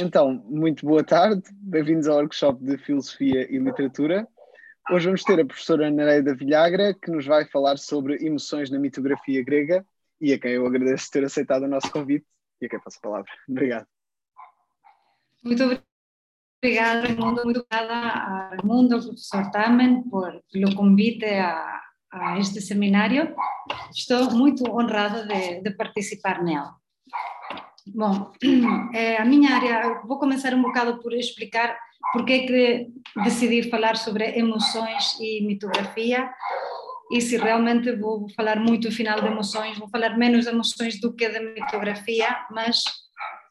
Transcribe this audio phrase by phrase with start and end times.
[0.00, 4.28] Então, muito boa tarde, bem-vindos ao workshop de Filosofia e Literatura.
[4.90, 9.42] Hoje vamos ter a professora Nereida Vilhagra, que nos vai falar sobre emoções na mitografia
[9.42, 9.84] grega
[10.20, 12.26] e a quem eu agradeço ter aceitado o nosso convite
[12.60, 13.30] e a quem passo a palavra.
[13.48, 13.86] Obrigado.
[15.42, 15.62] Muito
[16.62, 17.44] obrigada, Raimundo.
[17.44, 21.80] Muito obrigada a Raimundo, ao professor Tamen, por pelo convite a,
[22.12, 23.34] a, este seminário.
[23.90, 26.77] Estou muito honrada de, de participar nele.
[27.94, 28.32] Bom,
[28.94, 31.76] é, a minha área, vou começar um bocado por explicar
[32.12, 32.86] porque é que
[33.22, 36.30] decidi falar sobre emoções e mitografia
[37.10, 41.14] e se realmente vou falar muito final de emoções, vou falar menos de emoções do
[41.14, 42.82] que de mitografia, mas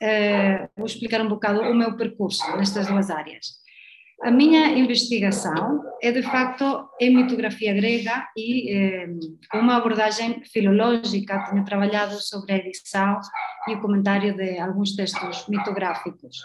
[0.02, 3.67] é, vou explicar um bocado o meu percurso nestas duas áreas.
[4.24, 9.08] A minha investigação é de facto em mitografia grega e eh,
[9.52, 11.44] com uma abordagem filológica.
[11.50, 13.20] Tenho trabalhado sobre a edição
[13.68, 16.36] e o comentário de alguns textos mitográficos.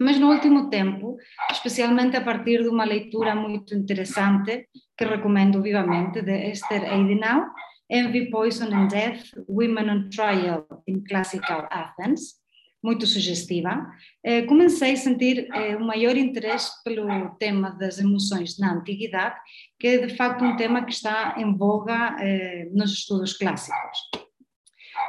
[0.00, 1.18] Mas no último tempo,
[1.50, 7.44] especialmente a partir de uma leitura muito interessante, que recomendo vivamente, de Esther Eidenau,
[7.90, 12.37] Envy, Poison and Death, Women on Trial in Classical Athens,
[12.82, 13.90] muito sugestiva,
[14.22, 19.36] eh, comecei a sentir eh, um maior interesse pelo tema das emoções na antiguidade,
[19.78, 23.98] que é de facto um tema que está em voga eh, nos estudos clássicos.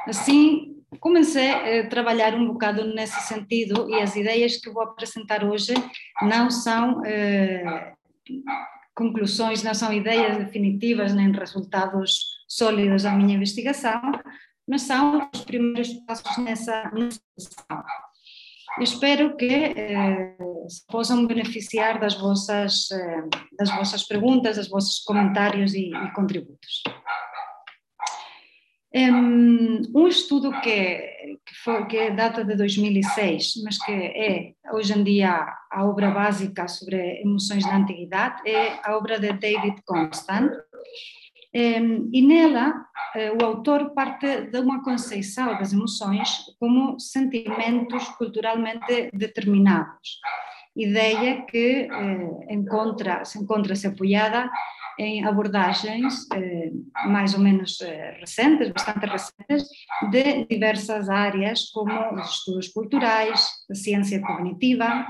[0.08, 5.74] Assim, comecei a trabalhar um bocado nesse sentido e as ideias que vou apresentar hoje
[6.22, 7.94] não são eh,
[8.96, 14.02] conclusões, não são ideias definitivas nem resultados sólidos da minha investigação,
[14.70, 17.84] mas são os primeiros passos nessa, nessa
[18.80, 20.38] Espero que eh,
[20.88, 23.24] possam beneficiar das vossas, eh,
[23.58, 26.84] das vossas perguntas, dos vossos comentários e, e contributos.
[29.94, 30.98] Um estudo que,
[31.46, 36.68] que, foi, que data de 2006, mas que é hoje em dia a obra básica
[36.68, 40.52] sobre emoções na antiguidade, é a obra de David Constant,
[41.54, 50.20] e nela, eh, o autor parte de uma concepção das emoções como sentimentos culturalmente determinados.
[50.76, 54.50] Ideia que eh, encontra, se encontra-se apoiada
[55.00, 56.72] em abordagens eh,
[57.08, 57.80] mais ou menos
[58.20, 59.68] recentes, bastante recentes,
[60.12, 65.08] de diversas áreas, como os estudos culturais, a ciência cognitiva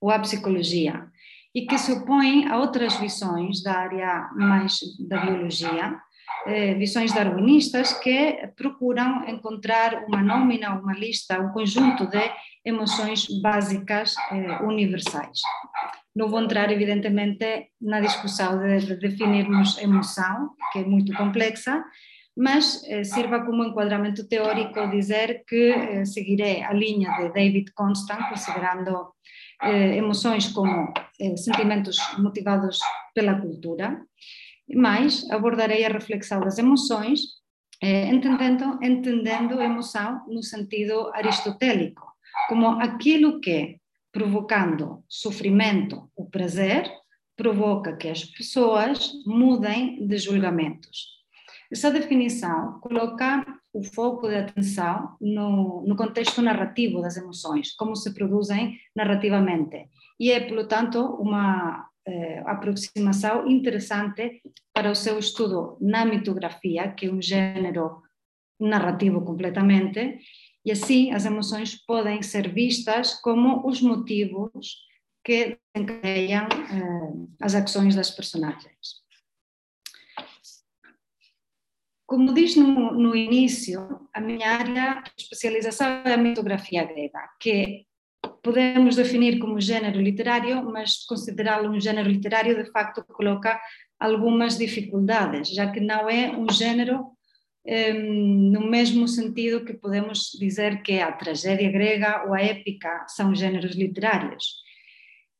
[0.00, 1.10] ou a psicologia
[1.54, 4.78] e que se opõem a outras visões da área mais
[5.08, 6.00] da biologia,
[6.46, 12.30] eh, visões darwinistas que procuram encontrar uma nómina, uma lista, um conjunto de
[12.64, 15.40] emoções básicas eh, universais.
[16.14, 21.84] Não vou entrar, evidentemente, na discussão de, de definirmos emoção, que é muito complexa,
[22.36, 29.12] mas eh, sirva como enquadramento teórico dizer que seguirei a linha de David Constant, considerando
[29.62, 32.78] eh, emoções como eh, sentimentos motivados
[33.14, 34.04] pela cultura,
[34.74, 37.20] mas abordarei a reflexão das emoções,
[37.82, 42.06] eh, entendendo, entendendo emoção no sentido aristotélico,
[42.48, 43.78] como aquilo que,
[44.12, 46.90] provocando sofrimento ou prazer,
[47.36, 51.20] provoca que as pessoas mudem de julgamentos.
[51.70, 58.12] Essa definição coloca o foco de atenção no, no, contexto narrativo das emoções, como se
[58.12, 59.88] produzem narrativamente.
[60.18, 64.42] E é, portanto, uma eh, aproximação interessante
[64.72, 68.02] para o seu estudo na mitografia, que é um gênero
[68.58, 70.18] narrativo completamente,
[70.64, 74.78] e assim as emoções podem ser vistas como os motivos
[75.24, 78.99] que desencadeiam eh, as ações das personagens.
[82.10, 87.86] Como diz no, no início, a minha área de especialização é a mitografia grega, que
[88.42, 93.60] podemos definir como gênero literário, mas considerá-lo um gênero literário de facto coloca
[93.96, 97.12] algumas dificuldades, já que não é um gênero
[97.64, 103.32] um, no mesmo sentido que podemos dizer que a tragédia grega ou a épica são
[103.32, 104.56] gêneros literários.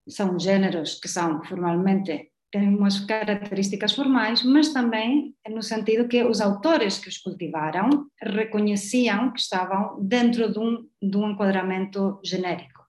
[0.09, 6.41] São gêneros que são formalmente têm umas características formais, mas também no sentido que os
[6.41, 12.85] autores que os cultivaram reconheciam que estavam dentro de um, de um enquadramento genérico.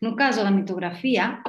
[0.00, 1.42] No caso da mitografia,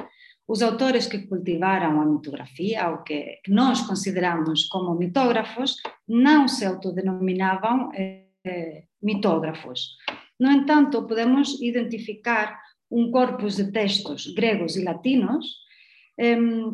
[0.48, 5.76] os autores que cultivaram a mitografia, ou que nós consideramos como mitógrafos,
[6.08, 9.96] não se autodenominavam eh, mitógrafos.
[10.38, 12.60] No entanto, podemos identificar
[12.90, 15.65] um corpus de textos gregos e latinos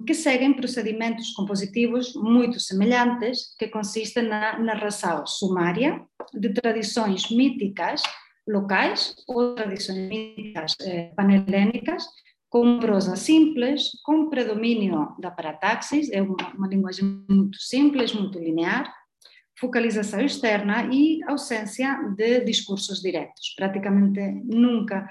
[0.07, 6.01] que seguem procedimentos compositivos muito semelhantes, que consistem na narração sumária
[6.33, 8.03] de tradições míticas
[8.47, 11.13] locais ou tradições míticas eh,
[12.49, 18.93] com prosa simples, com predomínio da parataxis, é uma, uma linguagem muito simples, muito linear,
[19.59, 23.55] focalização externa e ausência de discursos diretos.
[23.57, 25.11] Praticamente nunca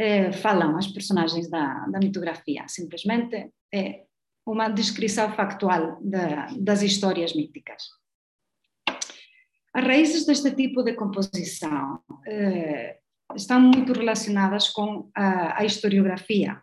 [0.00, 4.04] eh, falam as personagens da, da mitografia, simplesmente é
[4.46, 7.82] uma descrição factual da, das histórias míticas.
[9.74, 12.96] As raízes deste tipo de composição eh,
[13.36, 16.62] estão muito relacionadas com a, a, historiografia.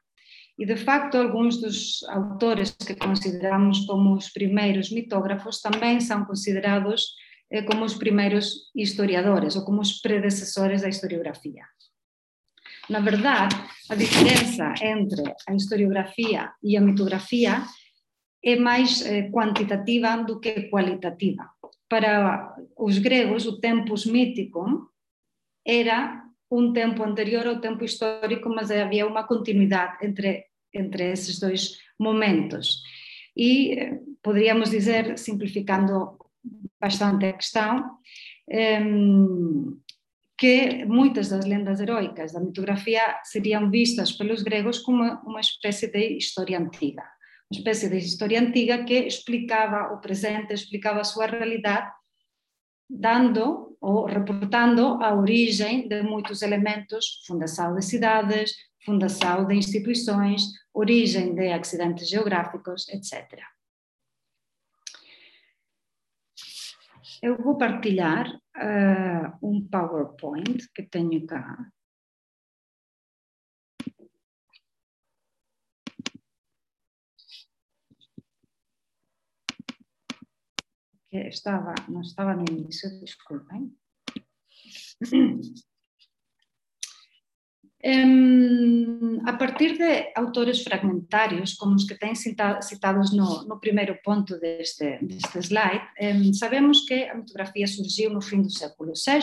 [0.57, 7.13] E, de facto, alguns dos autores que consideramos como os primeiros mitógrafos também são considerados
[7.51, 11.63] eh, como os primeiros historiadores ou como os predecessores da historiografia.
[12.89, 13.56] Na verdade,
[13.89, 17.63] a diferença entre a historiografia e a mitografia
[18.44, 21.50] é mais eh, quantitativa do que qualitativa
[21.89, 24.92] para os gregos, o tempus mítico
[25.66, 31.80] era um tempo anterior ao tempo histórico, mas havia uma continuidade entre, entre esses dois
[32.00, 32.81] momentos.
[33.36, 36.18] E eh, poderíamos dizer, simplificando
[36.80, 37.98] bastante a questão,
[40.38, 46.18] que muitas das lendas heroicas da mitografia seriam vistas pelos gregos como uma espécie de
[46.18, 47.04] história antiga
[47.50, 51.89] uma espécie de história antiga que explicava o presente, explicava a sua realidade,
[52.89, 60.44] dando ou reportando a origem de muitos elementos, fundação de cidades, fundação de instituições,
[60.74, 63.40] origem de acidentes geográficos, etc.
[67.22, 71.72] Eu vou partilhar uh, um PowerPoint que tenho cá.
[81.10, 83.75] que estava, não estava no início, desculpem.
[87.86, 94.40] Um, a partir de autores fragmentários, como os que têm citados no, no primeiro ponto
[94.40, 99.22] deste, deste slide, um, sabemos que a mitografia surgiu no fim do século VI,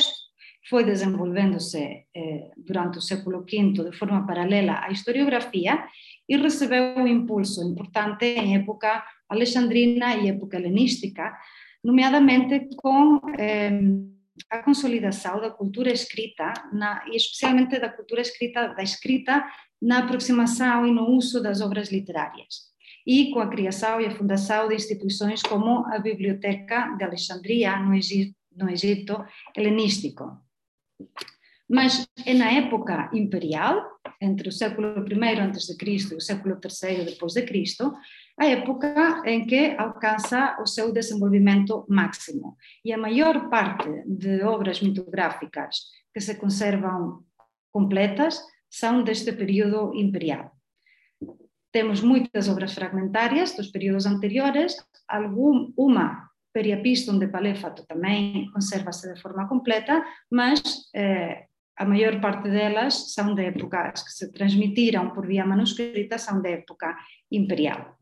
[0.68, 5.84] foi desenvolvendo-se eh, durante o século V de forma paralela à historiografia
[6.26, 11.36] e recebeu um impulso importante em época alexandrina e época helenística,
[11.82, 13.78] nomeadamente com eh,
[14.50, 19.44] a consolidação da cultura escrita, na, e especialmente da cultura escrita, da escrita
[19.80, 22.72] na aproximação e no uso das obras literárias,
[23.06, 27.94] e com a criação e a fundação de instituições como a Biblioteca de Alexandria, no
[27.94, 30.40] Egito, no Egito helenístico.
[31.68, 33.82] Mas é na época imperial,
[34.20, 35.74] entre o século I a.C.
[36.12, 37.92] e o século III Cristo,
[38.38, 42.56] a época em que alcança o seu desenvolvimento máximo.
[42.84, 45.76] E a maior parte de obras mitográficas
[46.12, 47.24] que se conservam
[47.72, 50.50] completas são deste período imperial.
[51.72, 54.76] Temos muitas obras fragmentárias dos períodos anteriores,
[55.08, 60.62] algum, uma Periapiston de Paléfato também conserva-se de forma completa, mas
[60.94, 61.46] eh,
[61.76, 66.52] a maior parte delas são de épocas que se transmitiram por via manuscrita, são de
[66.52, 66.96] época
[67.32, 67.98] imperial.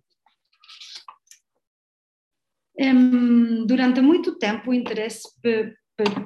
[3.66, 5.28] Durante muito tempo, o interesse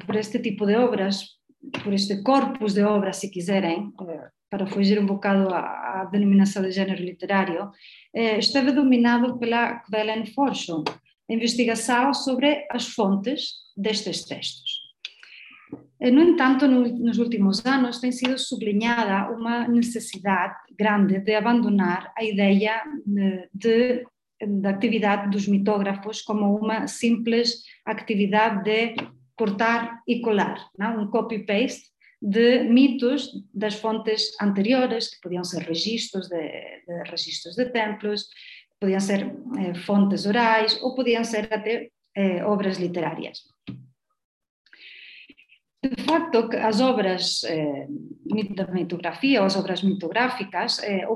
[0.06, 1.36] por este tipo de obras,
[1.82, 6.70] por este corpus de obras, se quiserem, eh, para fugir um bocado à, denominação de
[6.70, 7.70] género literário,
[8.14, 10.84] eh, esteve dominado pela Kvelen Forschung,
[11.28, 14.86] investigação sobre as fontes destes textos.
[16.00, 22.12] Eh, no entanto, no, nos últimos anos tem sido sublinhada uma necessidade grande de abandonar
[22.16, 24.06] a ideia de, de
[24.40, 28.94] da atividade dos mitógrafos como uma simples atividade de
[29.36, 31.02] cortar e colar, não?
[31.02, 31.90] um copy-paste
[32.20, 38.28] de mitos das fontes anteriores, que podiam ser registros de, de registros de templos,
[38.80, 43.40] podiam ser eh, fontes orais ou podiam ser até eh, obras literárias.
[45.88, 47.86] De facto, as obras eh,
[48.54, 48.64] da
[49.38, 51.06] ou as obras mitográficas eh,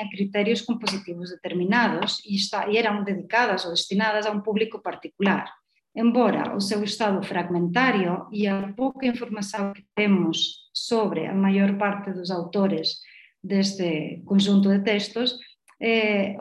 [0.00, 5.50] a critérios compositivos determinados e, está, e dedicadas ou destinadas a um público particular.
[5.94, 12.12] Embora o seu estado fragmentário e a pouca informação que temos sobre a maior parte
[12.12, 13.00] dos autores
[13.42, 15.38] deste conjunto de textos
[15.80, 16.36] eh,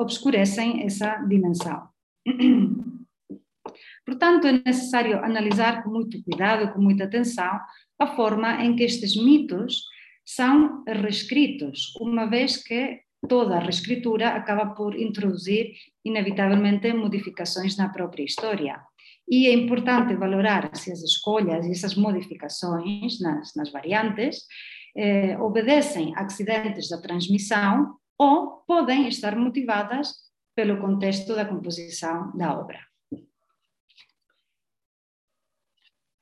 [0.86, 1.88] essa dimensão.
[4.06, 7.60] Portanto, é necessário analisar com muito cuidado, com muita atenção,
[8.00, 9.84] a forma em que estes mitos
[10.24, 18.24] são reescritos, uma vez que toda a reescritura acaba por introduzir, inevitavelmente, modificações na própria
[18.24, 18.80] história.
[19.28, 24.46] e é importante valorar se as escolhas e essas modificações nas, nas variantes
[24.96, 30.14] eh, obedecem a acidentes da transmissão ou podem estar motivadas
[30.56, 32.80] pelo contexto da composição da obra.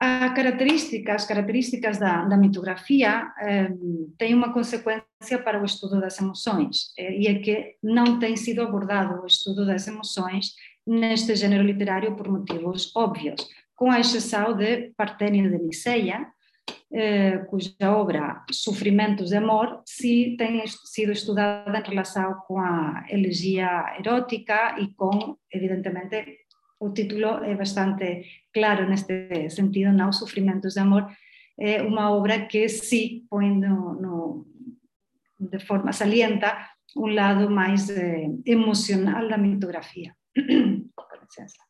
[0.05, 3.69] A característica, as características da, da mitografia eh,
[4.17, 8.61] têm uma consequência para o estudo das emoções, eh, e é que não tem sido
[8.61, 10.55] abordado o estudo das emoções
[10.85, 16.27] neste gênero literário por motivos óbvios, com a exceção de Partênio de Niceia,
[16.91, 23.95] eh, cuja obra Sofrimentos de Amor se tem sido estudada em relação com a elegia
[23.97, 26.42] erótica e com, evidentemente,
[26.85, 28.07] o título é bastante
[28.53, 31.07] claro neste sentido, não Sofrimentos de Amor,
[31.57, 34.47] é uma obra que se põe no, no,
[35.39, 36.49] de forma salienta
[36.95, 40.15] um lado mais eh, emocional da mitografia.
[40.35, 41.63] Com licença.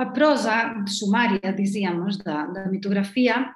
[0.00, 3.52] A prosa sumária, dizíamos, da, da mitografia,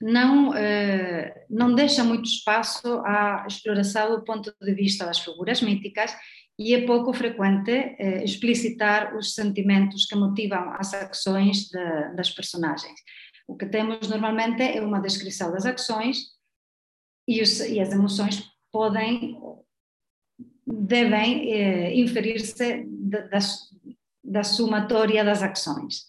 [0.00, 6.14] não, eh, não deixa muito espaço à exploração do ponto de vista das figuras míticas
[6.58, 13.00] e é pouco frequente eh, explicitar os sentimentos que motivam as ações de, das personagens.
[13.46, 16.18] O que temos normalmente é uma descrição das ações
[17.26, 19.38] e, os, e as emoções podem,
[20.66, 22.84] devem eh, inferir-se
[23.30, 23.70] das,
[24.22, 26.06] da somatória das ações.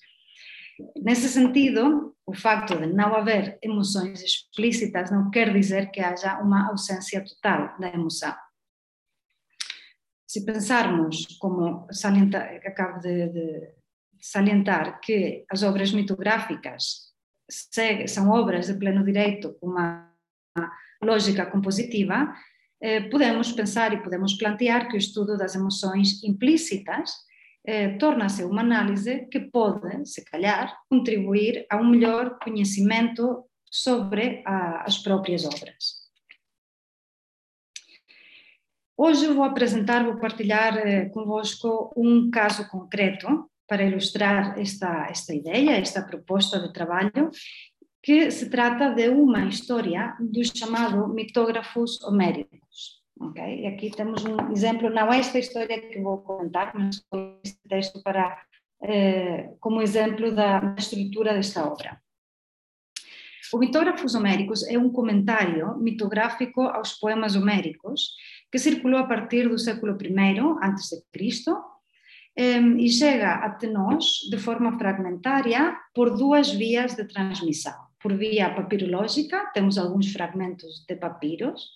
[0.98, 6.70] Nesse sentido, o facto de não haver emoções explícitas não quer dizer que haja uma
[6.70, 8.36] ausência total da emoção.
[10.28, 13.74] Se pensarmos, como salienta, acabo de, de
[14.20, 17.14] salientar, que as obras mitográficas
[18.08, 20.12] são obras de pleno direito com uma
[21.02, 22.34] lógica compositiva,
[22.82, 27.12] eh, podemos pensar e podemos plantear que o estudo das emoções implícitas
[27.66, 34.84] eh, torna-se uma análise que pode, se calhar, contribuir a um melhor conhecimento sobre a,
[34.84, 36.06] as próprias obras.
[38.98, 45.78] Hoje vou apresentar, vou partilhar eh, convosco um caso concreto para ilustrar esta, esta ideia,
[45.78, 47.30] esta proposta de trabalho,
[48.02, 52.95] que se trata de uma história do chamado mitógrafos homéricos.
[53.18, 57.02] E aqui temos um exemplo, não é esta história que vou contar, mas
[57.44, 58.38] este texto para,
[58.84, 62.02] eh, como exemplo da, estrutura desta obra.
[63.54, 68.12] O Mitógrafos Homéricos é um comentário mitográfico aos poemas homéricos
[68.52, 71.56] que circulou a partir do século I de Cristo
[72.36, 77.86] e chega até nós de forma fragmentária por duas vias de transmissão.
[78.02, 81.72] Por via papirológica, temos alguns fragmentos de papiros,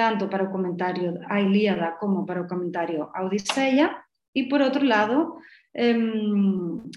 [0.00, 4.02] tanto para o comentário a Ilíada como para o comentário a Odisseia,
[4.34, 5.36] e por outro lado,
[5.76, 6.90] um,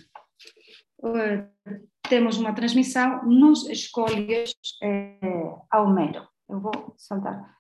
[2.08, 5.20] temos uma transmissão nos escolhos eh,
[5.70, 6.26] a Homero.
[6.48, 7.58] Eu vou saltar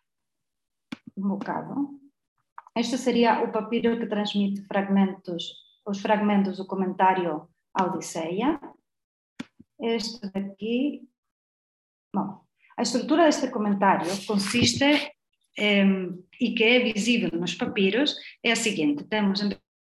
[1.17, 2.00] um bocado.
[2.73, 5.43] Este seria o papiro que transmite fragmentos,
[5.85, 8.62] os fragmentos do comentário a Odisseia.
[9.77, 11.05] Este daqui.
[12.15, 12.43] Bom,
[12.77, 15.12] a estrutura deste comentário consiste
[15.57, 19.50] e que é visível nos papiros é a seguinte: temos em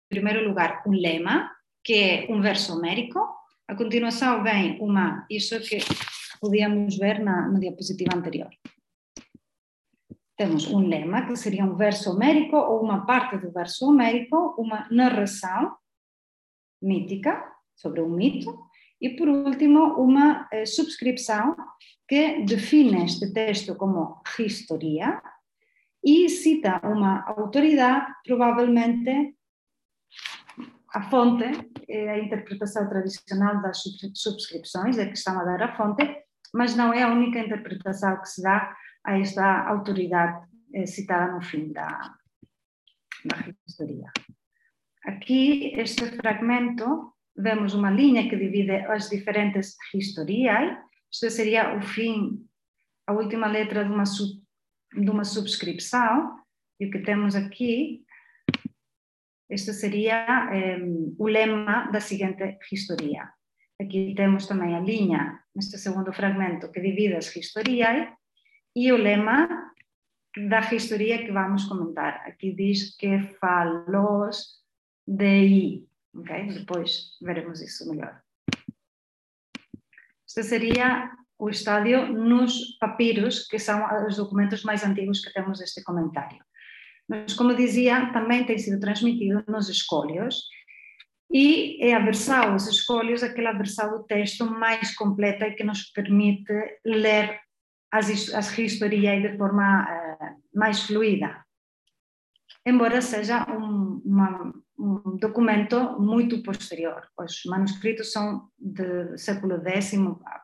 [0.08, 1.50] primeiro lugar um lema,
[1.84, 3.20] que é um verso homérico,
[3.70, 5.78] a continuação vem uma, isso que
[6.40, 8.50] podíamos ver na, na diapositiva anterior.
[10.36, 14.88] Temos um lema, que seria um verso homérico ou uma parte do verso homérico, uma
[14.90, 15.76] narração
[16.82, 17.44] mítica
[17.76, 18.58] sobre um mito,
[19.00, 21.56] e por último, uma eh, subscrição
[22.08, 25.22] que define este texto como historia,
[26.04, 29.36] e cita uma autoridade, provavelmente
[30.92, 33.82] a fonte, a interpretação tradicional das
[34.14, 36.04] subscrições, é que estão a dar a fonte,
[36.52, 41.42] mas não é a única interpretação que se dá a esta autoridade é, citada no
[41.42, 42.14] fim da,
[43.24, 43.36] da.
[45.04, 50.76] Aqui, este fragmento, vemos uma linha que divide as diferentes historias,
[51.10, 52.46] isto seria o fim,
[53.06, 54.04] a última letra de uma
[54.92, 56.38] de uma subscrição,
[56.78, 58.04] e o que temos aqui,
[59.48, 60.48] este seria
[60.80, 63.32] um, o lema da seguinte historia.
[63.80, 68.08] Aqui temos também a linha, neste segundo fragmento, que divide as historias,
[68.76, 69.48] e o lema
[70.48, 72.22] da historia que vamos comentar.
[72.26, 74.60] Aqui diz que falos
[75.06, 76.52] de ok?
[76.52, 78.22] Depois veremos isso melhor.
[80.26, 85.82] Este seria o estádio nos papiros, que são os documentos mais antigos que temos deste
[85.82, 86.38] comentário.
[87.08, 90.44] mas como dizia, também tem sido transmitido nos escólios
[91.30, 95.84] e é a versão, os escólios, aquela versão do texto mais completa e que nos
[95.92, 96.52] permite
[96.84, 97.40] ler
[97.92, 101.44] as, as historias de forma uh, mais fluida.
[102.66, 107.02] Embora seja um, uma, um documento muito posterior.
[107.18, 109.92] Os manuscritos são do século X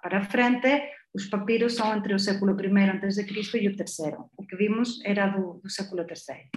[0.02, 0.82] para frente,
[1.14, 3.58] os papiros são entre o século I a.C.
[3.60, 4.30] e o terceiro.
[4.36, 6.50] O que vimos era do, do século III.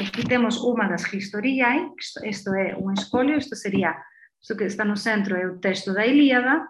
[0.00, 1.90] Aqui temos uma das historias,
[2.24, 3.94] isto é um escolho, isto seria,
[4.40, 6.66] isto que está no centro é o texto da Ilíada,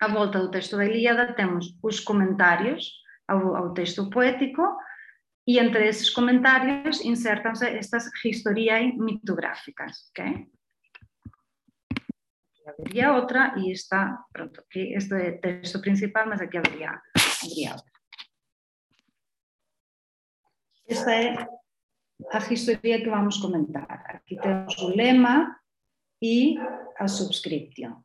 [0.00, 2.92] à volta do texto da Ilíada temos os comentários
[3.26, 4.62] ao, ao texto poético,
[5.48, 10.10] e entre esses comentários insertam-se estas historias mitográficas.
[10.10, 10.46] Okay?
[11.90, 17.00] Aqui haveria outra e está, pronto, aqui este é o texto principal, mas aqui haveria,
[17.42, 17.98] haveria outra.
[20.86, 21.48] Esta é
[22.30, 24.04] a historia que vamos comentar.
[24.16, 25.58] Aqui temos o lema
[26.20, 26.58] e
[26.98, 28.02] a subscription.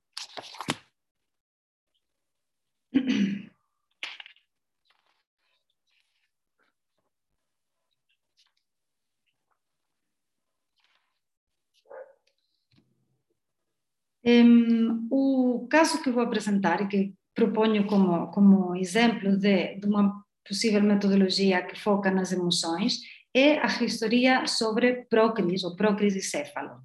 [14.25, 20.24] Um, o caso que vou apresentar e que proponho como, como exemplo de, de uma
[20.48, 23.00] possível metodologia que foca nas emoções
[23.34, 26.82] é a historia sobre Procris ou Procris céfalo.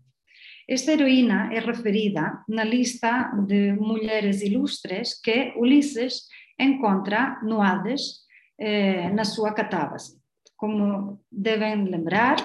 [0.66, 6.26] Esta heroína é referida na lista de mulheres ilustres que Ulisses
[6.58, 8.26] encontra no Hades
[8.58, 10.18] eh, na sua catábase.
[10.56, 12.36] Como devem lembrar,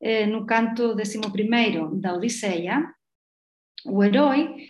[0.00, 1.20] eh, no canto 11
[2.00, 2.92] da Odisseia,
[3.84, 4.68] o herói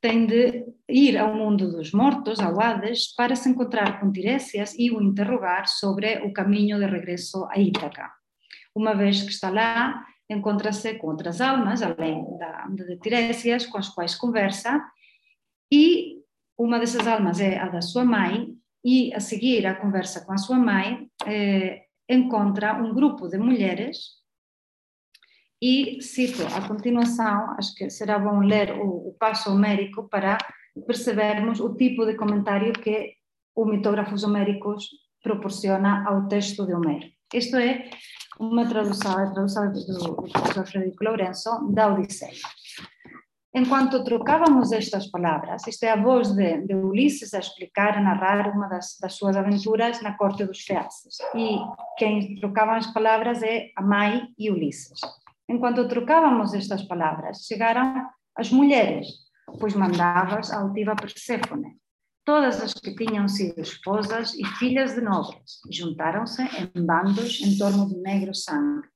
[0.00, 4.90] tem de ir ao mundo dos mortos, ao Hades, para se encontrar com Tiresias e
[4.90, 8.10] o interrogar sobre o caminho de regresso a Ítaca.
[8.74, 13.88] Uma vez que está lá, encontra-se com outras almas, além da, de Tiresias, com as
[13.88, 14.82] quais conversa,
[15.70, 16.20] e
[16.58, 20.38] uma dessas almas é a da sua mãe, e a seguir a conversa com a
[20.38, 24.19] sua mãe, eh, encontra um grupo de mulheres
[25.60, 30.38] e cito a continuação, acho que será bom ler o, o passo homérico para
[30.86, 33.14] percebermos o tipo de comentário que
[33.54, 34.88] o mitógrafos homéricos
[35.22, 37.06] proporciona ao texto de Homero.
[37.32, 37.90] Isto é
[38.38, 42.32] uma tradução, a tradução do, professor Frederico Lourenço da Odisseia.
[43.52, 48.52] Enquanto trocávamos estas palavras, isto é a voz de, de Ulisses a explicar, a narrar
[48.54, 51.18] uma das, das suas aventuras na corte dos Feaces.
[51.34, 51.58] E
[51.98, 55.00] quem trocava as palavras é a mãe e Ulisses.
[55.50, 59.08] Enquanto trocávamos estas palavras, chegaram as mulheres,
[59.58, 61.76] pois mandavas a altiva Perséfone.
[62.24, 67.88] Todas as que tinham sido esposas e filhas de nobres juntaram-se em bandos em torno
[67.88, 68.86] do negro sangue,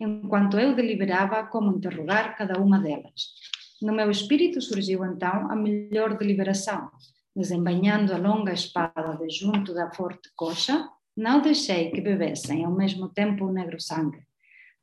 [0.00, 3.34] enquanto eu deliberava como interrogar cada uma delas.
[3.82, 6.92] No meu espírito surgiu então a melhor deliberação.
[7.34, 13.08] Desembainhando a longa espada de junto da forte coxa, não deixei que bebessem ao mesmo
[13.08, 14.28] tempo o negro sangue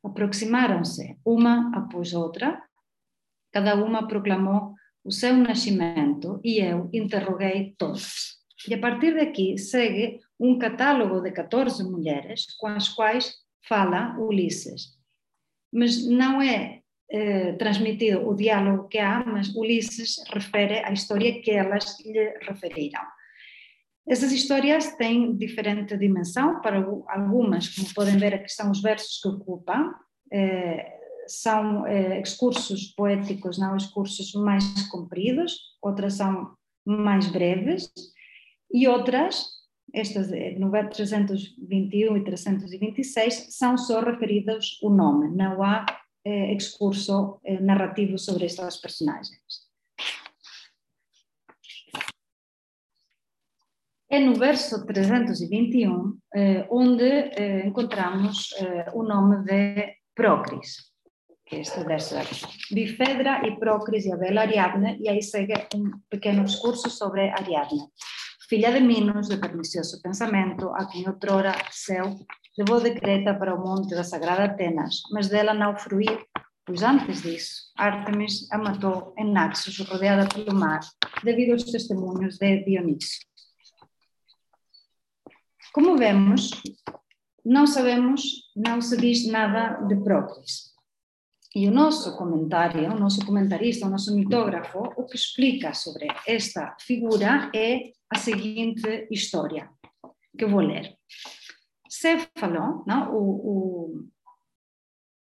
[0.06, 2.62] aproximaram-se uma após outra,
[3.52, 8.36] cada uma proclamou o seu nascimento e eu interroguei todas.
[8.68, 13.34] E a partir daqui segue um catálogo de 14 mulheres com as quais
[13.68, 14.96] fala Ulisses.
[15.72, 21.50] Mas não é eh, transmitido o diálogo que há, mas Ulisses refere a história que
[21.50, 23.02] elas lhe referiram.
[24.08, 29.28] Essas histórias têm diferente dimensão, para algumas, como podem ver, aqui são os versos que
[29.28, 29.92] ocupam,
[30.32, 30.92] eh,
[31.26, 33.76] são eh, excursos poéticos, não?
[33.76, 36.54] Excursos mais compridos, outras são
[36.86, 37.90] mais breves,
[38.72, 39.44] e outras,
[39.92, 45.84] estas no verso 321 e 326, são só referidas o nome, não há
[46.24, 49.65] eh, excurso narrativo sobre estas personagens.
[54.16, 57.04] É no verso 321 eh, onde
[57.36, 60.90] eh, encontramos eh, o nome de Procris,
[61.44, 62.40] que é este verso aqui.
[62.72, 67.90] Bifedra e Procris e a bela Ariadne, e aí segue um pequeno discurso sobre Ariadne.
[68.48, 72.16] Filha de Minos, de pernicioso pensamento, a quem outrora Seu
[72.56, 76.24] levou de Creta para o monte da sagrada Atenas, mas dela não fruiu,
[76.64, 80.80] pois antes disso, Artemis a matou em Naxos, rodeada pelo mar,
[81.22, 83.26] devido aos testemunhos de Dionísio.
[85.76, 86.52] Como vemos,
[87.44, 90.72] não sabemos, não se diz nada de Procris.
[91.54, 96.74] E o nosso comentário, o nosso comentarista, o nosso mitógrafo, o que explica sobre esta
[96.80, 99.68] figura é a seguinte história,
[100.38, 100.96] que eu vou ler.
[101.90, 103.14] Céfalo, não?
[103.14, 104.08] O, o,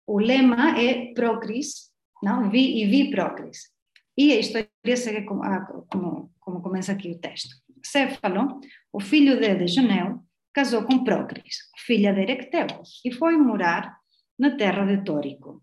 [0.07, 1.89] o lema é Procris,
[2.21, 2.49] não?
[2.51, 3.71] Vi e vi Procris.
[4.17, 5.41] E a história segue como,
[5.89, 7.55] como, como começa aqui o texto.
[7.81, 8.59] Céfalo,
[8.91, 10.21] o filho de Dejoneu,
[10.53, 12.67] casou com Procris, filha de Erecteu,
[13.03, 13.97] e foi morar
[14.37, 15.61] na terra de Tórico.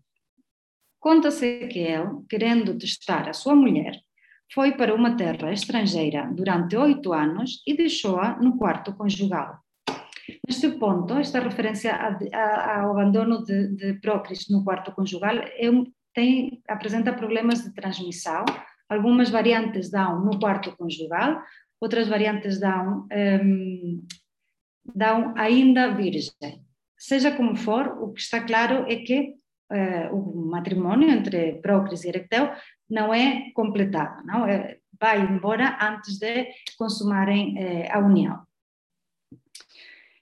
[0.99, 3.93] Conta-se que ele, querendo testar a sua mulher,
[4.53, 9.59] foi para uma terra estrangeira durante oito anos e deixou-a no quarto conjugal.
[10.47, 15.69] Neste ponto, esta referência ao abandono de, de Procris no quarto conjugal é
[16.13, 18.43] tem, apresenta problemas de transmissão.
[18.89, 21.41] Algumas variantes dão no quarto conjugal,
[21.79, 24.05] outras variantes dão, um,
[24.85, 26.65] dão ainda virgem.
[26.97, 29.35] Seja como for, o que está claro é que
[29.71, 32.51] uh, o matrimônio entre Procris e Erecteu
[32.89, 38.45] não é completado, não é, vai embora antes de consumarem uh, a união.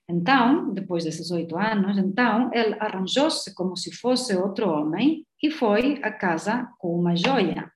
[0.08, 6.00] Então, depois desses oito anos, então ele arranjou-se como se fosse outro homem e foi
[6.02, 7.72] à casa com uma joia.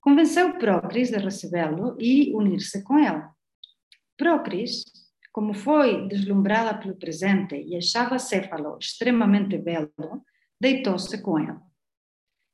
[0.00, 3.22] Convenceu Procris de recebê-lo e unir-se com ele.
[4.16, 4.84] Procris,
[5.32, 10.24] como foi deslumbrada pelo presente e achava Céfalo extremamente belo,
[10.60, 11.58] deitou-se com ele.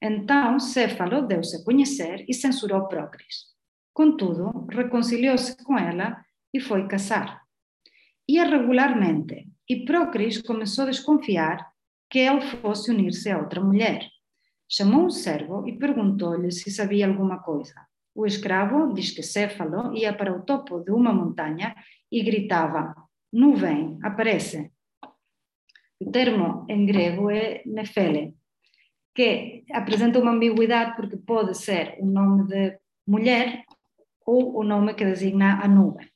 [0.03, 3.57] Então Céfalo deu-se a conhecer e censurou Procris.
[3.95, 7.43] Contudo, reconciliou-se com ela e foi casar.
[8.29, 11.67] Ia regularmente, e Procris começou a desconfiar
[12.11, 14.07] que ele fosse unir-se a outra mulher.
[14.69, 17.75] Chamou um servo e perguntou-lhe se sabia alguma coisa.
[18.15, 21.75] O escravo diz que Céfalo ia para o topo de uma montanha
[22.11, 22.95] e gritava:
[23.33, 24.71] Nuvem, aparece.
[26.01, 28.35] O termo em grego é nefele,
[29.15, 33.65] que apresenta uma ambiguidade porque pode ser o nome de mulher
[34.27, 36.07] ou o nome que designa a nuvem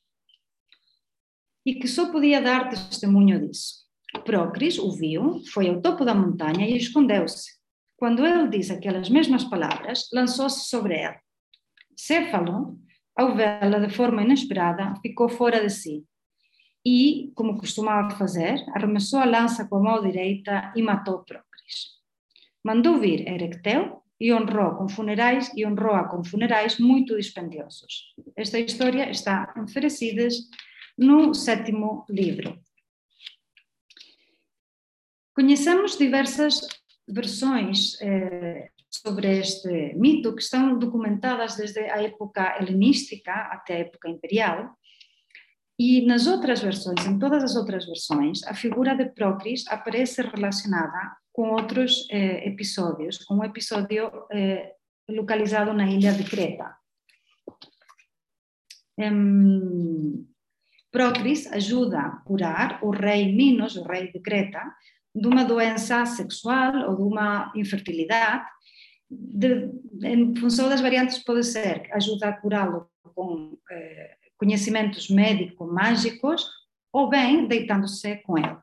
[1.65, 3.81] e que só podia dar testemunho disso.
[4.25, 7.51] Procris o viu, foi ao topo da montanha e escondeu-se.
[7.95, 11.19] Quando ele disse aquelas mesmas palavras, lançou-se sobre ela.
[11.95, 12.79] Céfalo,
[13.15, 16.05] ao vê-la de forma inesperada, ficou fora de si
[16.85, 21.99] e, como costumava fazer, arremessou a lança com a mão direita e matou Procris.
[22.63, 28.13] Mandou vir Erecteu e honrou com funerais e honrou-a com funerais muito dispendiosos.
[28.35, 30.35] Esta história está em Ferecidas
[30.97, 32.59] no sétimo livro.
[35.33, 36.67] Conhecemos diversas
[37.07, 38.69] versões eh,
[39.01, 44.77] sobre este mito que estão documentadas desde a época helenística até a época imperial.
[45.79, 51.17] E nas outras versões, em todas as outras versões, a figura de Procris aparece relacionada
[51.33, 54.75] com outros eh, episódios, com um episódio eh,
[55.09, 56.75] localizado na ilha de Creta.
[60.91, 64.61] Procris ajuda a curar o rei Minos, o rei de Creta,
[65.15, 68.45] de uma doença sexual ou de uma infertilidade.
[69.13, 69.69] De,
[70.03, 76.49] em função das variantes, pode ser ajuda a curá-lo com eh, conhecimentos médico-mágicos
[76.93, 78.57] ou bem deitando-se com ele.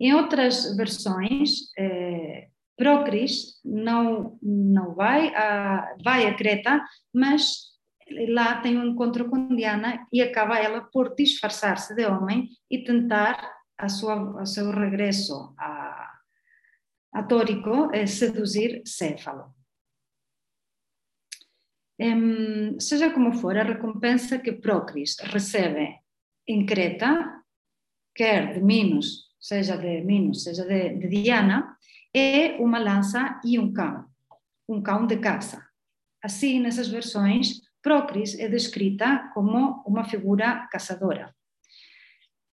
[0.00, 7.72] Em outras versões, eh, Procris não, não vai a, vai a Creta, mas
[8.28, 13.52] lá tem um encontro com Diana e acaba ela por disfarçar-se de homem e tentar
[13.78, 16.11] a sua, a seu regresso a,
[17.12, 19.54] a Tórico eh, seduzir Céfalo.
[22.78, 26.00] Seja como for, a recompensa que Procris recebe
[26.48, 27.44] em Creta,
[28.14, 31.76] quer de Minos, seja de Minos, seja de, de Diana,
[32.12, 34.06] é uma lança e um cão,
[34.68, 35.64] um cão de caça.
[36.20, 41.34] Assim, nessas versões, Procris é descrita como uma figura caçadora.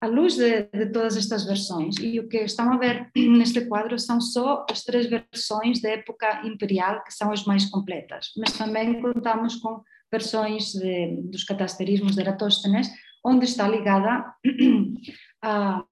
[0.01, 3.97] À luz de, de, todas estas versões, e o que estão a ver neste quadro
[3.97, 9.01] são só as três versões da época imperial, que são as mais completas, mas também
[9.01, 9.81] contamos com
[10.11, 12.89] versões de, dos catasterismos de Eratóstenes,
[13.25, 14.33] onde está ligada
[15.41, 15.83] à,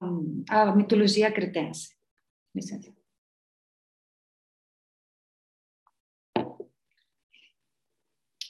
[0.49, 1.89] à mitologia cretense.
[2.55, 3.02] Licença.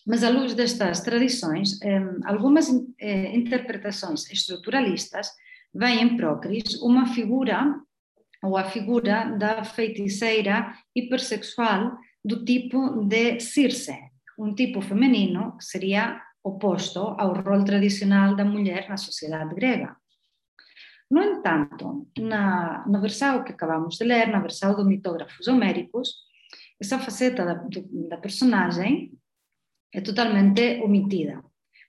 [0.05, 1.79] Mas, à luz destas tradições,
[2.25, 2.67] algumas
[2.99, 5.29] eh, interpretações estruturalistas
[5.73, 7.79] veem em Procris uma figura,
[8.43, 13.97] ou a figura da feiticeira hipersexual do tipo de Circe,
[14.37, 19.95] um tipo feminino que seria oposto ao rol tradicional da mulher na sociedade grega.
[21.09, 26.09] No entanto, na, na versão que acabamos de ler, na versão do Mitógrafos Homéricos,
[26.81, 27.63] essa faceta da,
[28.09, 29.11] da personagem
[29.93, 31.43] é totalmente omitida.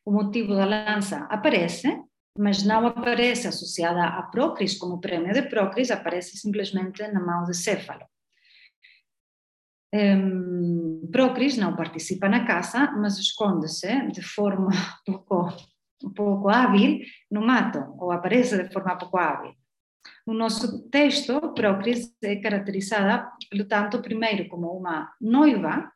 [0.04, 1.88] O motivo da lança aparece,
[2.38, 7.54] mas não aparece associada a Procris como prêmio de Procris, aparece simplesmente na mão de
[7.54, 8.04] Céfalo.
[9.94, 14.70] Um, Procris não participa na caça, mas esconde-se de forma
[15.06, 15.54] pouco,
[16.14, 19.54] pouco hábil no mato, ou aparece de forma pouco hábil.
[20.26, 25.93] No nosso texto, Procris é caracterizada, portanto, primeiro como uma noiva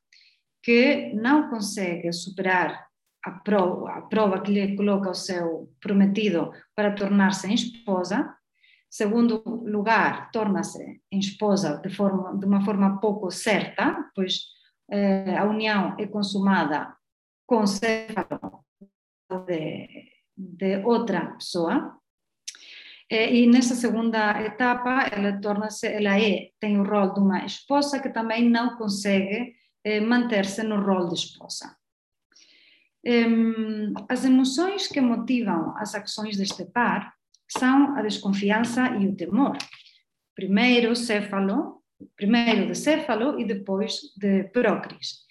[0.69, 2.87] que não consegue superar
[3.25, 8.37] a prova, a prova que lhe coloca o seu prometido para tornar-se esposa.
[8.91, 14.43] Segundo lugar, torna-se esposa de, forma, de uma forma pouco certa, pois
[14.91, 16.95] eh, a união é consumada
[17.47, 18.63] com céfalo
[19.47, 19.89] de,
[20.37, 21.99] de outra pessoa.
[23.11, 28.01] Eh, e nessa segunda etapa, ela torna-se, ela é, tem o rol de uma esposa
[28.01, 29.57] que também não consegue
[30.01, 31.77] manter-se no rol de esposa.
[34.09, 37.15] As emoções que motivam as ações deste par
[37.49, 39.57] são a desconfiança e o temor.
[40.35, 41.83] Primeiro céfalo,
[42.17, 45.27] primeiro de céfalo e depois de prócris,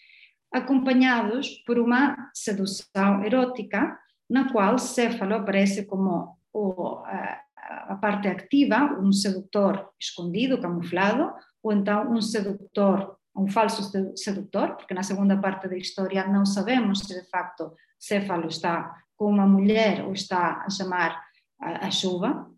[0.51, 3.97] acompanhados por uma sedução erótica,
[4.29, 7.41] na qual céfalo aparece como o, a,
[7.89, 13.83] a parte ativa, um sedutor escondido, camuflado, ou então um sedutor um falso
[14.15, 19.29] sedutor, porque na segunda parte da história não sabemos se de facto Céfalo está com
[19.29, 21.21] uma mulher ou está a chamar
[21.61, 22.49] a, a chuva.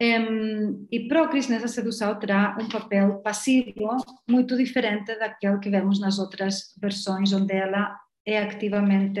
[0.00, 3.96] Um, e Procris nessa sedução terá um papel passivo
[4.28, 9.20] muito diferente daquele que vemos nas outras versões, onde ela é ativamente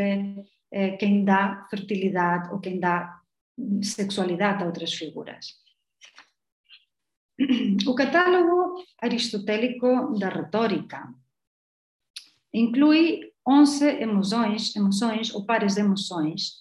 [0.70, 3.18] eh, quem dá fertilidade ou quem dá
[3.82, 5.54] sexualidade a outras figuras.
[7.86, 11.08] O catálogo aristotélico da retórica
[12.52, 16.54] inclui 11 emoções, emoções ou pares de emoções,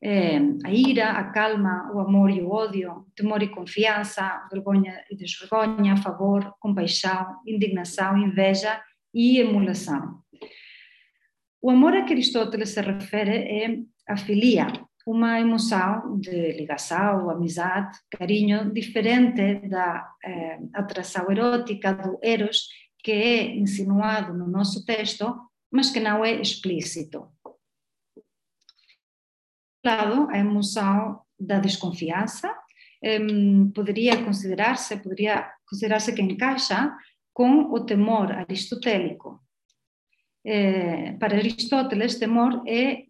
[0.00, 5.16] eh, a ira, a calma, o amor e o ódio, temor e confiança, vergonha e
[5.16, 8.80] desvergonha, favor, compaixão, indignação, inveja
[9.12, 10.22] e emulação.
[11.60, 14.66] O amor a que Aristóteles se refere é a filia,
[15.06, 22.68] uma emoção de ligação, amizade, carinho, diferente da eh, atração erótica do eros,
[23.02, 25.34] que é insinuado no nosso texto,
[25.70, 27.28] mas que não é explícito.
[29.84, 32.54] lado, a emoção da desconfiança
[33.02, 33.18] eh,
[33.74, 36.96] poderia considerar-se poderia considerar-se que encaixa
[37.32, 39.40] com o temor aristotélico.
[40.44, 43.06] Eh, para Aristóteles, temor é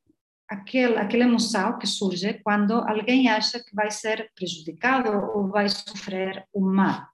[0.48, 6.44] aquela, aquela emoção que surge quando alguém acha que vai ser prejudicado ou vai sofrer
[6.54, 7.06] um mal.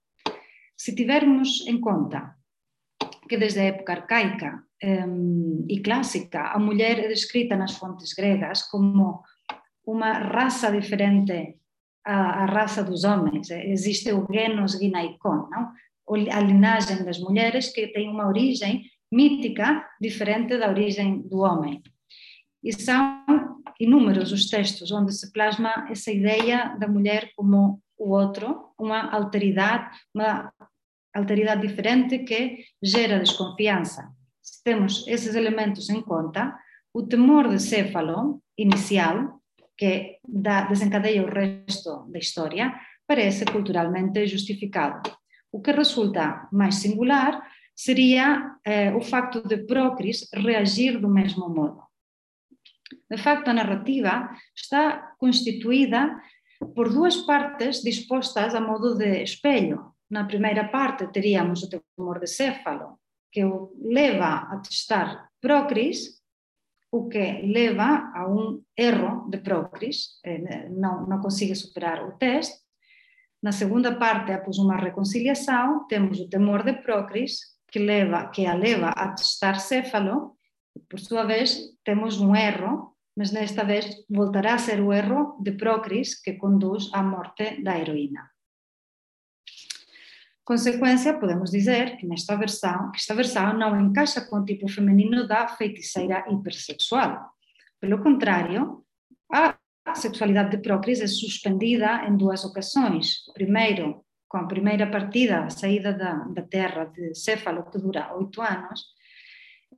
[0.76, 2.34] Se tivermos em conta
[3.28, 8.62] que desde a época arcaica um, e clássica a mulher é descrita nas fontes gregas
[8.62, 9.22] como
[9.84, 11.58] uma raça diferente
[12.04, 13.50] à, à raça dos homens.
[13.50, 15.72] Existe o genus ginaikon, não?
[16.32, 21.82] a linhagem das mulheres que tem uma origem mítica diferente da origem do homem.
[22.62, 23.24] E são
[23.78, 29.96] inúmeros os textos onde se plasma essa ideia da mulher como o outro, uma alteridade,
[30.14, 30.52] uma
[31.14, 34.08] alteridade diferente que gera desconfiança.
[34.42, 36.56] Se temos esses elementos em conta,
[36.92, 39.40] o temor de céfalo inicial,
[39.76, 42.74] que dá, desencadeia o resto da história,
[43.06, 45.10] parece culturalmente justificado.
[45.52, 47.40] O que resulta mais singular
[47.74, 51.87] seria eh, o facto de Procris reagir do mesmo modo.
[53.10, 56.20] De facto, a narrativa está constituída
[56.74, 59.94] por duas partes dispostas a modo de espelho.
[60.10, 62.98] Na primeira parte teríamos o temor de céfalo,
[63.30, 66.18] que o leva a testar Procris,
[66.90, 72.58] o que leva a um erro de Procris, eh, não, não consegue superar o teste.
[73.42, 78.54] Na segunda parte, após uma reconciliação, temos o temor de Procris, que, leva, que a
[78.54, 80.37] leva a testar Céfalo,
[80.88, 85.52] por sua vez, temos um erro, mas desta vez voltará a ser o erro de
[85.52, 88.30] Procris que conduz à morte da heroína.
[90.44, 95.26] Consequência, podemos dizer que nesta versão, que esta versão não encaixa com o tipo feminino
[95.28, 97.30] da feiticeira hipersexual.
[97.78, 98.82] Pelo contrário,
[99.30, 103.24] a sexualidade de Procris é suspendida em duas ocasiões.
[103.34, 108.40] Primeiro, com a primeira partida, a saída da, da terra de Céfalo, que dura oito
[108.40, 108.86] anos,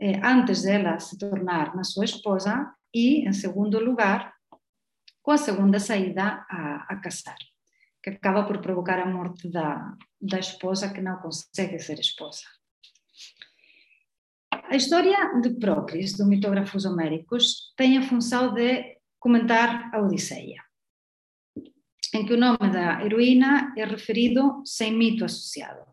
[0.01, 4.35] eh, antes dela se tornar na sua esposa, e, em segundo lugar,
[5.23, 7.37] com a segunda saída a, a casar,
[8.03, 12.43] que acaba por provocar a morte da, da esposa que não consegue ser esposa.
[14.51, 20.63] A história de Procris, do mitógrafos homéricos, tem a função de comentar a Odisseia,
[22.15, 25.90] em que o nome da heroína é referido sem mito associado.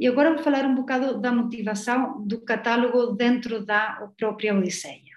[0.00, 5.14] E agora vou falar um bocado da motivação do catálogo dentro da própria Odisseia.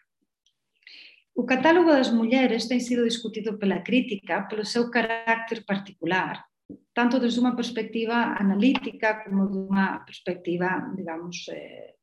[1.34, 6.43] O catálogo das mulheres tem sido discutido pela crítica pelo seu carácter particular,
[6.93, 10.67] tanto desde uma perspectiva analítica como de uma perspectiva,
[10.98, 11.93] digamos, eh,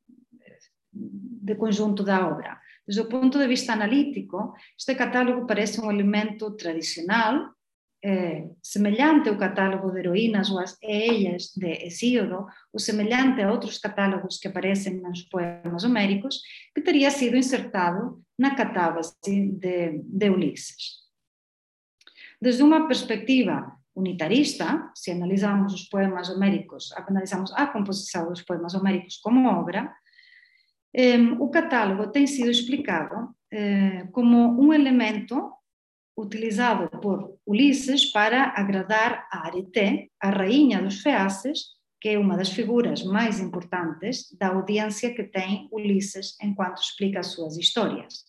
[0.90, 2.58] de conjunto da obra.
[2.86, 7.54] Desde o ponto de vista analítico, este catálogo parece um elemento tradicional
[8.02, 8.48] eh,
[9.28, 14.48] ao catálogo de heroínas ou as ellas de Hesíodo, ou semelhante a outros catálogos que
[14.48, 16.40] aparecem nos poemas homéricos,
[16.74, 21.00] que teria sido insertado na catábase de, de Ulisses.
[22.40, 29.18] Desde uma perspectiva unitarista, se analisamos os poemas homéricos, analisamos a composição dos poemas homéricos
[29.18, 29.94] como obra,
[30.94, 35.52] eh, o catálogo tem sido explicado eh, como um elemento
[36.20, 41.60] utilizado por Ulisses para agradar a Arete, a rainha dos Feaces,
[42.00, 47.28] que é uma das figuras mais importantes da audiência que tem Ulisses enquanto explica as
[47.28, 48.24] suas histórias.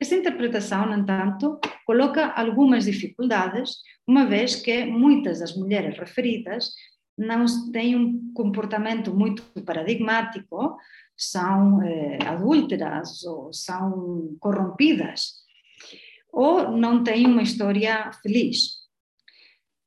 [0.00, 6.70] Esta interpretação, no entanto, coloca algumas dificuldades, uma vez que muitas das mulheres referidas
[7.16, 10.76] não têm um comportamento muito paradigmático,
[11.16, 15.43] são eh, adúlteras ou são corrompidas
[16.34, 18.82] ou não tem uma história feliz.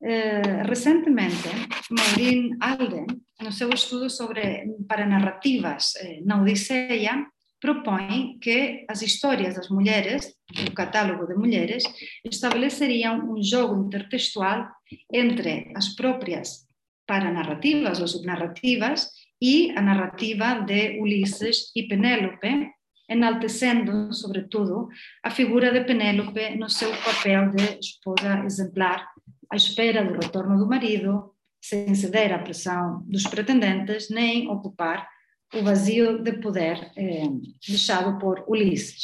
[0.01, 1.49] Uh, recentemente,
[1.89, 3.07] Maureen Alden,
[3.41, 7.25] no seu estudo sobre para narrativas eh, na Odisseia,
[7.59, 10.33] propõe que as histórias das mulheres,
[10.67, 11.83] o catálogo de mulheres,
[12.23, 14.67] estabeleceriam um jogo intertextual
[15.11, 16.67] entre as próprias
[17.07, 19.09] paranarrativas ou subnarrativas
[19.41, 22.69] e a narrativa de Ulisses e Penélope,
[23.07, 24.89] enaltecendo, sobretudo,
[25.23, 29.07] a figura de Penélope no seu papel de esposa exemplar,
[29.49, 35.07] à espera do retorno do marido, sem ceder à pressão dos pretendentes, nem ocupar
[35.53, 37.23] o vazio de poder eh,
[37.65, 39.03] deixado por Ulisses.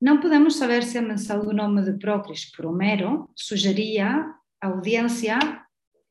[0.00, 4.26] Não podemos saber se a menção do nome de Procris por Homero sugeria
[4.60, 5.38] à audiência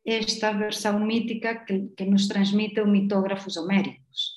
[0.05, 4.34] esta versão mítica que, que nos transmite o mitógrafos homéricos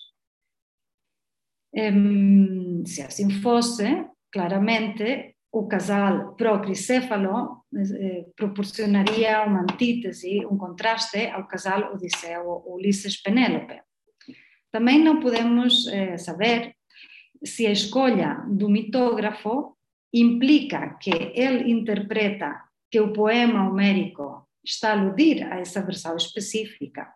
[2.87, 11.95] se assim fosse, claramente o casal procricéfalo eh, proporcionaria uma antítese, um contraste ao casal
[11.95, 13.81] Odisseu Ulisses-Penélope.
[14.71, 16.75] Também não podemos eh, saber
[17.43, 19.77] se a escolha do mitógrafo
[20.13, 27.11] implica que ele interpreta que o poema homérico está a aludir a essa versão específica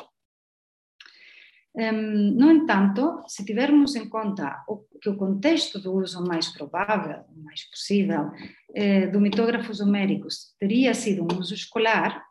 [1.75, 7.25] um, no entanto, se tivermos em conta o, que o contexto do uso mais provável,
[7.35, 8.31] mais possível,
[8.75, 12.23] eh, do mitógrafos homéricos teria sido um uso escolar,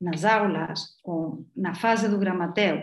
[0.00, 2.82] nas aulas ou na fase do gramateu,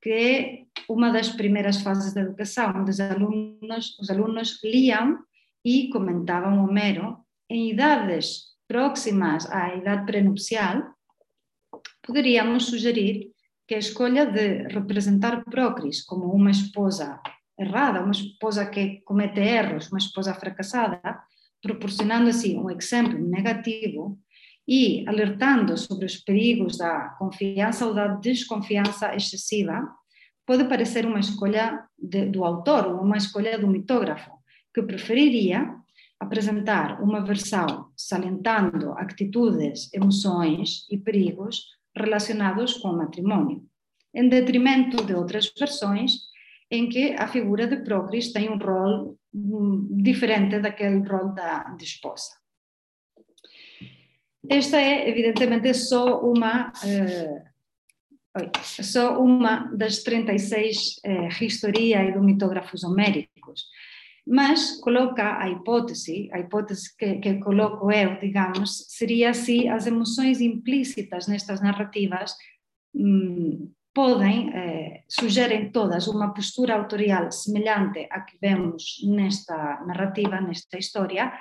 [0.00, 5.18] que é uma das primeiras fases da educação, onde os alunos, os alunos liam
[5.64, 7.18] e comentavam Homero
[7.50, 10.82] em idades próximas à idade prenupcial,
[12.02, 13.32] poderíamos sugerir
[13.66, 17.20] que a escolha de representar Procris como uma esposa
[17.58, 21.00] errada, uma esposa que comete erros, uma esposa fracassada,
[21.60, 24.18] proporcionando assim um exemplo negativo
[24.68, 29.88] e alertando sobre os perigos da confiança ou da desconfiança excessiva,
[30.44, 34.30] pode parecer uma escolha de, do autor ou uma escolha do mitógrafo,
[34.72, 35.74] que preferiria
[36.20, 43.64] apresentar uma versão salientando atitudes, emoções e perigos relacionados com o matrimônio,
[44.14, 46.12] em detrimento de outras versões
[46.70, 51.84] em que a figura de Procris tem um rol hum, diferente daquele rol da de
[51.84, 52.30] esposa.
[54.48, 57.42] Esta é, evidentemente, só uma, eh,
[58.62, 63.68] só uma das 36 eh, historia e do mitógrafos homéricos
[64.26, 70.40] mas coloca a hipótese, a hipótese que, que coloco eu, digamos, seria se as emoções
[70.40, 72.34] implícitas nestas narrativas
[72.94, 80.78] hum, podem, eh, sugerem todas uma postura autorial semelhante à que vemos nesta narrativa, nesta
[80.78, 81.32] história,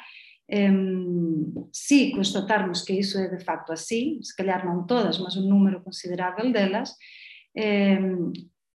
[0.48, 5.50] Um, se constatarmos que isso é de facto assim, se calhar não todas, mas um
[5.50, 6.94] número considerável delas,
[7.58, 8.32] um,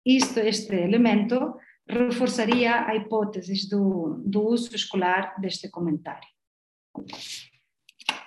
[0.05, 1.57] isto, este elemento
[1.89, 6.29] reforçaria a hipótese do, do uso escolar deste comentário.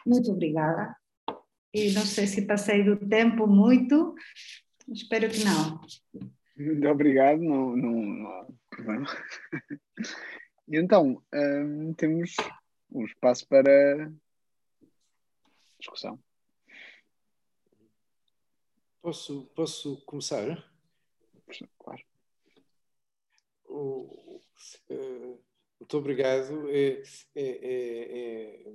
[0.06, 0.96] Muito obrigada.
[1.74, 4.16] E não sei se passei do tempo muito,
[4.88, 5.80] espero que não.
[6.58, 9.06] Muito obrigado, não, não, problema.
[10.68, 12.36] E então, um, temos
[12.92, 14.12] um espaço para
[15.80, 16.20] discussão.
[19.02, 20.72] Posso, posso começar?
[21.80, 22.09] Claro.
[23.70, 25.40] Uh,
[25.80, 26.70] muito obrigado.
[26.70, 27.02] É,
[27.36, 28.72] é, é, é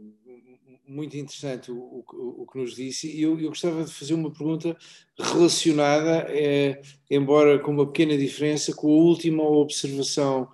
[0.87, 3.15] muito interessante o, o, o, que nos disse.
[3.15, 4.77] E eu, eu, gostava de fazer uma pergunta
[5.19, 6.81] relacionada, é,
[7.11, 10.49] embora com uma pequena diferença, com a última observação,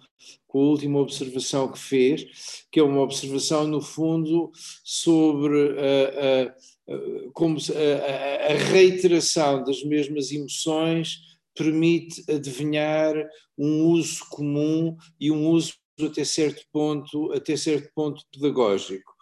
[0.49, 4.51] com a última observação que fez, que é uma observação no fundo
[4.83, 6.53] sobre a,
[6.93, 11.30] a, como a, a reiteração das mesmas emoções
[11.61, 13.15] permite adivinhar
[13.59, 19.13] um uso comum e um uso até certo ponto, até certo ponto pedagógico.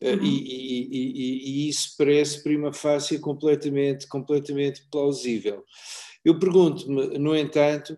[0.00, 0.24] Eh, uhum.
[0.24, 5.62] E, e, e, e, isso parece prima facie completamente, completamente plausível.
[6.24, 7.96] Eu pergunto-me, no entanto,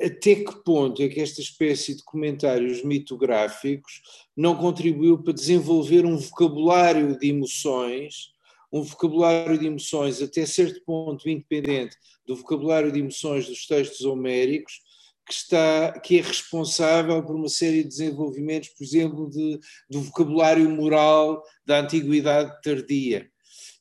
[0.00, 4.00] até que ponto é que esta espécie de comentários mitográficos
[4.36, 8.32] não contribuiu para desenvolver um vocabulário de emoções,
[8.72, 11.96] um vocabulário de emoções até certo ponto independente
[12.26, 14.80] do vocabulário de emoções dos textos homéricos,
[15.26, 19.58] que, está, que é responsável por uma série de desenvolvimentos, por exemplo, de,
[19.88, 23.30] do vocabulário moral da antiguidade tardia.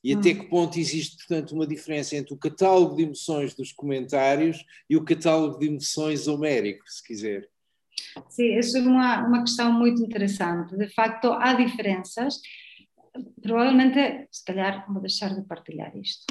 [0.03, 0.35] E até hum.
[0.39, 5.03] que ponto existe, portanto, uma diferença entre o catálogo de emoções dos comentários e o
[5.03, 7.49] catálogo de emoções homérico, se quiser?
[8.29, 10.77] Sim, essa é uma, uma questão muito interessante.
[10.77, 12.39] De facto, há diferenças.
[13.41, 16.25] Provavelmente, se calhar, vou deixar de partilhar isto.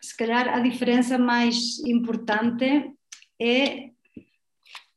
[0.00, 2.92] Se calhar a diferença mais importante
[3.40, 3.90] é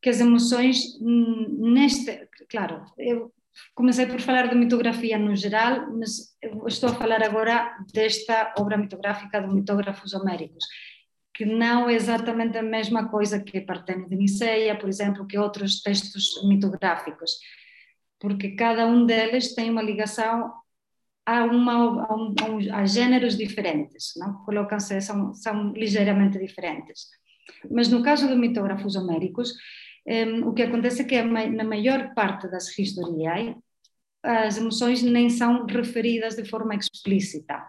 [0.01, 3.31] que as emoções hum, neste, claro, eu
[3.75, 6.35] comecei por falar de mitografia no geral, mas
[6.67, 10.65] estou a falar agora desta obra mitográfica de mitógrafos homéricos,
[11.33, 15.81] que não é exatamente a mesma coisa que Partênio de Niceia, por exemplo, que outros
[15.81, 17.37] textos mitográficos,
[18.19, 20.51] porque cada um deles tem uma ligação
[21.31, 21.73] a, uma,
[22.05, 22.35] a, um,
[22.73, 22.85] a
[23.37, 24.43] diferentes, não?
[24.43, 27.07] colocam-se, são, são ligeiramente diferentes.
[27.69, 29.53] Mas no caso de mitógrafos homéricos,
[30.05, 33.55] um, o que acontece é que na maior parte das historiais
[34.23, 37.65] as emoções nem são referidas de forma explícita.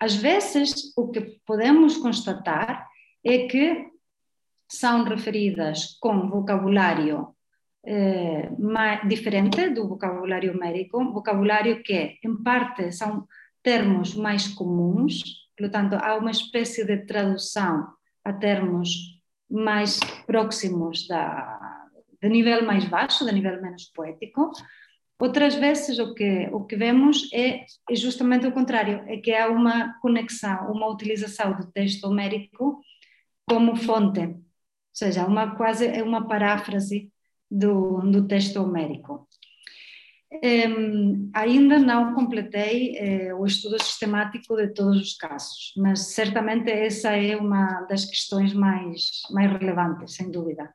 [0.00, 2.88] Às vezes, o que podemos constatar
[3.24, 3.86] é que
[4.68, 7.28] são referidas com vocabulário
[7.84, 13.26] eh, mais, diferente do vocabulário médico, vocabulário que, em parte, são
[13.62, 17.88] termos mais comuns, portanto, há uma espécie de tradução
[18.24, 19.20] a termos
[19.50, 21.88] mais próximos da,
[22.20, 24.52] de nível mais baixo, de nível menos poético.
[25.18, 29.48] Outras vezes o que, o que vemos é, é justamente o contrário, é que há
[29.48, 32.80] uma conexão, uma utilização do texto homérico
[33.46, 34.42] como fonte, ou
[34.92, 37.12] seja, uma, quase é uma paráfrase
[37.52, 39.28] do, do texto homérico.
[40.42, 47.10] Um, ainda não completei eh, o estudo sistemático de todos os casos, mas certamente essa
[47.10, 50.74] é uma das questões mais, mais relevantes, sem dúvida.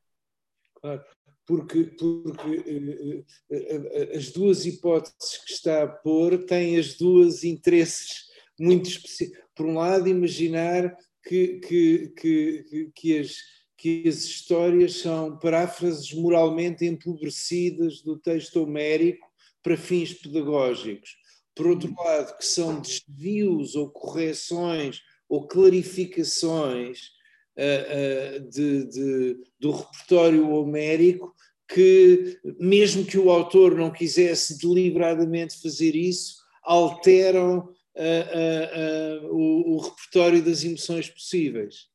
[0.80, 1.04] Claro,
[1.48, 8.28] porque, porque uh, uh, as duas hipóteses que está a pôr têm as duas interesses
[8.60, 9.44] muito específicos.
[9.56, 13.38] Por um lado, imaginar que, que, que, que as
[13.78, 19.28] que as histórias são paráfrases moralmente empobrecidas do texto homérico
[19.62, 21.16] para fins pedagógicos.
[21.56, 27.10] Por outro lado, que são desvios ou correções ou clarificações
[27.58, 31.34] uh, uh, de, de, do repertório homérico
[31.68, 40.42] que, mesmo que o autor não quisesse deliberadamente fazer isso, alteram uh, o, o repertório
[40.42, 41.88] das emoções possíveis.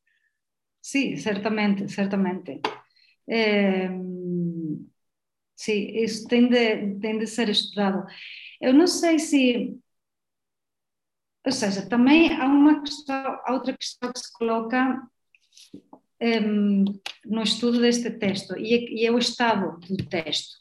[0.83, 2.61] Sim, certamente, certamente.
[3.27, 3.89] É,
[5.55, 8.05] Sim, isso tem de, tem de ser estudado.
[8.59, 9.77] Eu não sei se.
[11.45, 15.01] Ou seja, também há uma questão, há outra questão que se coloca
[16.21, 16.85] um,
[17.25, 20.53] no estudo deste texto, e é, e é o estado do texto.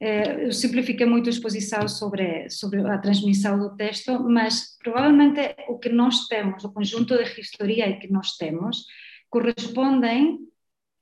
[0.00, 5.78] Uh, eu simplifiquei muito a exposição sobre, sobre a transmissão do texto, mas provavelmente o
[5.78, 8.84] que nós temos, o conjunto de história que nós temos,
[9.30, 10.38] correspondem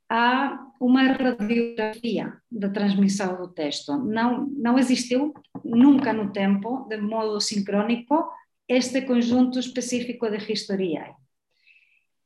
[0.09, 3.97] a uma radiografia da transmissão do texto.
[3.97, 8.31] Não, não existiu nunca no tempo, de modo sincrónico,
[8.69, 11.15] este conjunto específico de historia.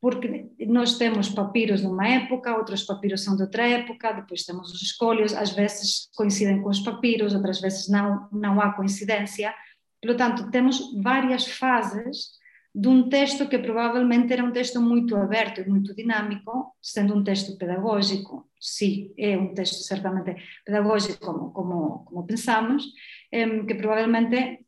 [0.01, 4.73] Porque nós temos papiros de uma época, outros papiros são de outra época, depois temos
[4.73, 9.55] os escolhos, às vezes coincidem com os papiros, outras vezes não, não há coincidência.
[10.03, 12.42] Portanto, temos várias fases
[12.75, 17.23] de um texto que provavelmente era um texto muito aberto e muito dinâmico, sendo um
[17.23, 22.85] texto pedagógico, sim, é um texto certamente pedagógico como, como, como pensamos,
[23.31, 24.65] que provavelmente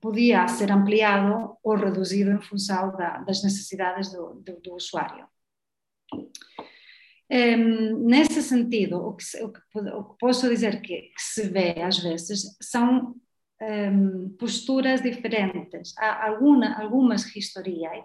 [0.00, 5.26] podia ser ampliado ou reduzido em função da, das necessidades do, do, do usuário.
[7.28, 9.60] Um, nesse sentido, o que, o, que,
[10.20, 13.16] posso dizer que, que, se vê às vezes são
[13.60, 15.94] um, posturas diferentes.
[15.98, 18.04] Há alguma, algumas historias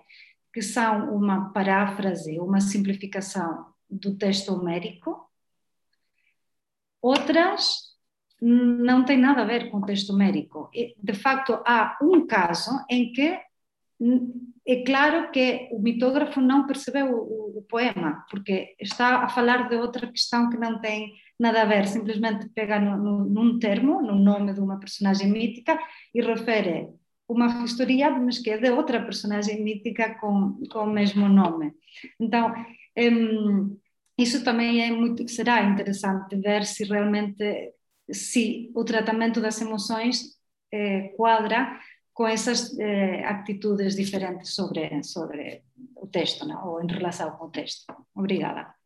[0.53, 5.29] que são uma paráfrase, uma simplificação do texto homérico,
[7.01, 7.91] outras
[8.41, 10.69] não tem nada a ver com o texto homérico.
[10.97, 13.39] De facto, há um caso em que
[14.67, 19.75] é claro que o mitógrafo não percebeu o, o, poema, porque está a falar de
[19.75, 24.15] outra questão que não tem nada a ver, simplesmente pega no, no, num termo, no
[24.15, 25.79] nome de uma personagem mítica
[26.13, 26.89] e refere
[27.27, 31.73] uma história, mas que é de outra personagem mítica com, com o mesmo nome.
[32.19, 32.53] Então,
[34.17, 37.73] isso também é muito, será interessante ver se realmente
[38.11, 40.37] se o tratamento das emoções
[40.71, 41.79] eh, quadra
[42.13, 45.63] com essas eh, atitudes diferentes sobre, sobre
[45.95, 46.67] o texto, não?
[46.67, 47.85] ou em relação com o texto.
[48.13, 48.80] Obrigada.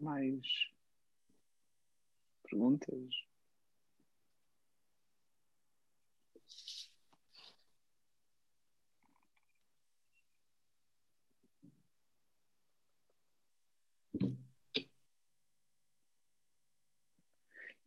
[0.00, 0.42] Mais
[2.42, 3.14] perguntas?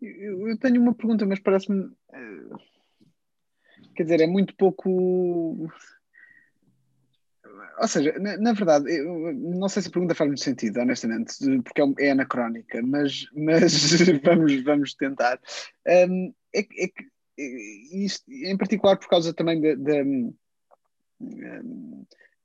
[0.01, 1.85] Eu, tenho uma pergunta, mas parece-me.
[2.09, 2.57] Uh,
[3.95, 5.69] quer dizer, é muito pouco.
[7.79, 8.85] Ou seja, na, na verdade,
[9.33, 13.99] não sei se a pergunta faz muito sentido, honestamente, porque é, é anacrónica, mas, mas
[14.23, 15.39] vamos, vamos tentar.
[15.87, 17.13] Um, é, é que
[17.91, 19.73] isto, em particular por causa também da,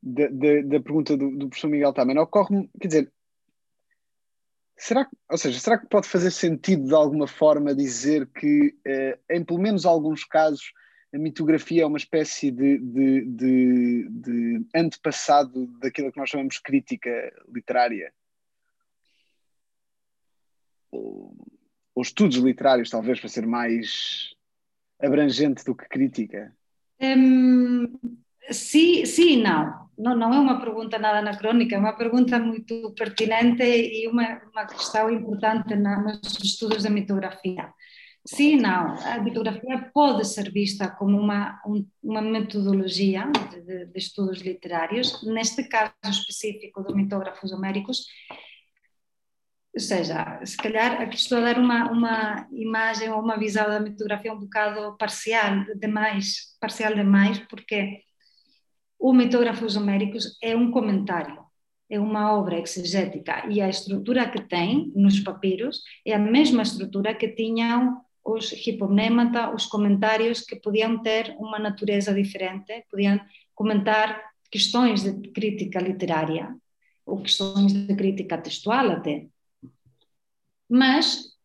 [0.02, 3.12] da, da, da pergunta do, do professor Miguel também, ocorre-me, quer dizer,
[4.80, 9.44] Será, ou seja, será que pode fazer sentido de alguma forma dizer que, eh, em
[9.44, 10.72] pelo menos alguns casos,
[11.14, 17.10] a mitografia é uma espécie de, de, de, de antepassado daquilo que nós chamamos crítica
[17.52, 18.12] literária?
[20.90, 21.34] Ou,
[21.94, 24.34] ou estudos literários, talvez, para ser mais
[25.00, 26.54] abrangente do que crítica?
[27.00, 27.86] Um,
[28.50, 32.92] sim, sim e não não, não é uma pergunta nada anacrónica, é uma pergunta muito
[32.92, 37.74] pertinente e uma, uma questão importante nos estudos da mitografia.
[38.28, 38.92] Sim, não.
[39.06, 45.22] A mitografia pode ser vista como uma, um, uma metodologia de, de, de, estudos literários.
[45.24, 48.06] Neste caso específico dos mitógrafos homéricos,
[49.74, 53.80] ou seja, se calhar aqui estou a dar uma, uma imagem ou uma visão da
[53.80, 58.02] mitografia um bocado parcial demais, parcial demais, porque
[58.98, 61.38] o Mitógrafos Homéricos é um comentário,
[61.88, 67.14] é uma obra exegética e a estrutura que tem nos papiros é a mesma estrutura
[67.14, 73.20] que tinham os hipomnemata, os comentários que podiam ter uma natureza diferente, podiam
[73.54, 76.54] comentar questões de crítica literária
[77.04, 79.26] ou questões de crítica textual até.
[80.68, 81.36] Mas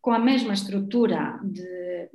[0.00, 2.10] com a mesma estrutura de,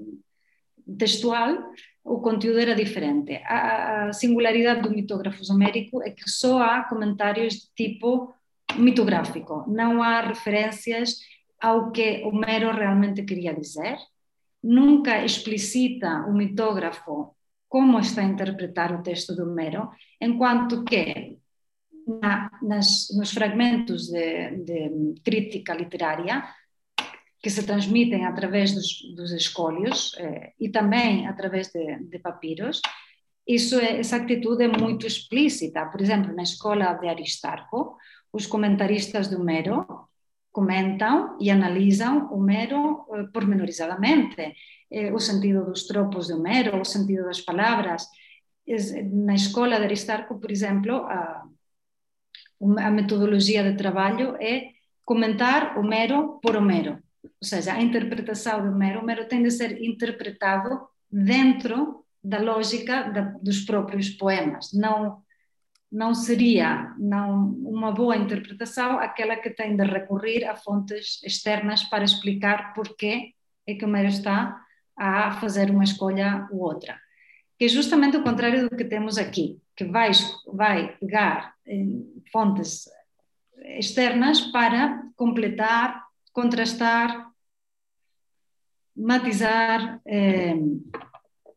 [0.97, 1.71] textual,
[2.03, 3.35] o conteúdo era diferente.
[3.45, 8.33] A, a singularidade do mitógrafo homérico é que só há comentários de tipo
[8.75, 11.19] mitográfico, não há referências
[11.63, 13.97] ao que Homero realmente queria dizer,
[14.61, 17.35] nunca explicita o mitógrafo
[17.69, 19.89] como está a interpretar o texto de Homero,
[20.19, 21.39] enquanto que
[22.21, 26.43] na, nas, nos fragmentos de, de crítica literária
[27.41, 32.81] que se transmitem através dos, dos escolhos eh, e também através de, de papiros,
[33.47, 35.85] isso é, essa atitude é muito explícita.
[35.85, 37.97] Por exemplo, na escola de Aristarco,
[38.31, 39.85] os comentaristas do Homero
[40.57, 44.55] comentam e analisam Homero eh, pormenorizadamente,
[44.89, 48.07] eh, o sentido dos tropos de Homero, o sentido das palavras.
[49.27, 51.43] Na escola de Aristarco, por exemplo, a,
[52.87, 54.71] a metodologia de trabalho é
[55.03, 60.87] comentar Homero por Homero ou seja, a interpretação do Homero, Homero tem de ser interpretado
[61.11, 64.71] dentro da lógica da, dos próprios poemas.
[64.73, 65.21] Não,
[65.93, 72.03] não seria não, uma boa interpretação aquela que tem de recorrer a fontes externas para
[72.03, 73.33] explicar porquê
[73.67, 74.59] é que o Homero está
[74.97, 76.99] a fazer uma escolha ou outra.
[77.59, 80.09] Que é justamente o contrário do que temos aqui, que vai,
[80.51, 81.53] vai pegar
[82.31, 82.89] fontes
[83.77, 87.31] externas para completar contrastar
[88.95, 90.55] matizar eh,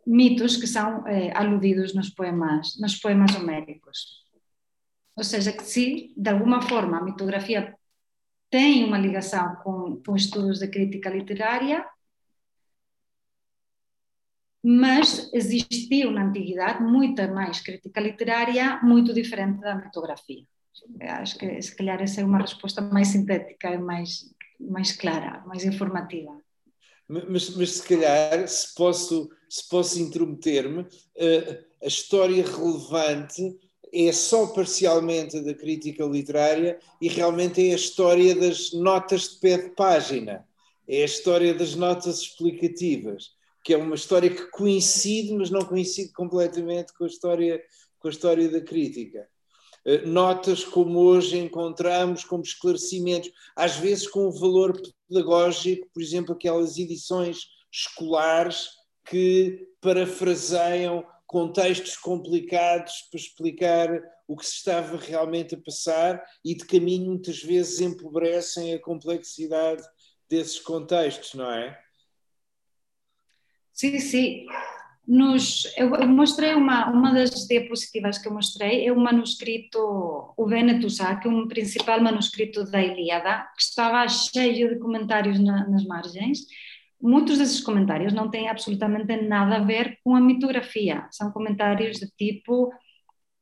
[0.07, 4.26] mitos que são eh, aludidos nos poemas, nos poemas homéricos.
[5.17, 7.75] Ou seja, que se de alguma forma a mitografia
[8.51, 11.85] tem uma ligação com, com estudos de crítica literária,
[14.63, 20.45] mas existiu na antiguidade muita mais crítica literária muito diferente da mitografia.
[21.01, 26.39] Acho que se calhar essa é uma resposta mais sintética mais, mais clara, mais informativa.
[27.09, 30.85] Mas, mas se calhar, se posso, se posso intrometer-me,
[31.17, 33.57] eh, a história relevante
[33.97, 39.59] é só parcialmente da crítica literária e realmente é a história das notas de pé
[39.59, 40.47] de página,
[40.87, 43.31] é a história das notas explicativas,
[43.65, 47.63] que é uma história que coincide, mas não coincide completamente com a história,
[47.99, 49.27] com a história da crítica.
[49.85, 56.35] Eh, notas como hoje encontramos como esclarecimentos, às vezes com um valor pedagógico, por exemplo,
[56.35, 58.69] aquelas edições escolares
[59.09, 63.89] que parafraseiam contextos complicados para explicar
[64.29, 69.83] o que se estava realmente a passar e de caminho muitas vezes empobrecem a complexidade
[70.29, 71.79] desses contextos, não é?
[73.73, 74.47] Sim, sim
[75.07, 79.79] nos, eu, mostrei uma, uma das diapositivas que eu mostrei, é o manuscrito,
[80.37, 85.69] o Venetusá, que é um principal manuscrito da Ilíada, que estava cheio de comentários na,
[85.69, 86.41] nas margens.
[87.01, 92.11] Muitos desses comentários não têm absolutamente nada a ver com a mitografia, são comentários de
[92.17, 92.73] tipo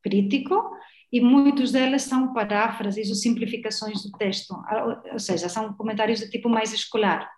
[0.02, 0.76] crítico
[1.12, 4.54] e muitos deles são paráfrases ou simplificações do texto,
[5.12, 7.30] ou seja, são comentários de tipo mais escolar.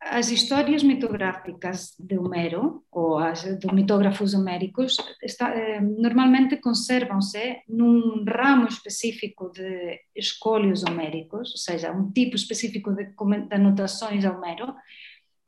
[0.00, 8.24] As histórias mitográficas de Homero, ou as de mitógrafos homéricos, está, eh, normalmente conservam-se num
[8.24, 14.74] ramo específico de escólios homéricos, ou seja, um tipo específico de, de anotações a Homero,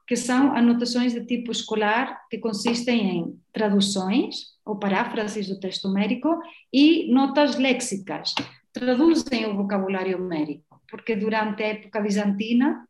[0.07, 6.38] que são anotações de tipo escolar que consistem em traduções ou paráfrases do texto homérico
[6.70, 8.34] e notas léxicas.
[8.70, 12.86] Traduzem o vocabulário homérico, porque durante a época bizantina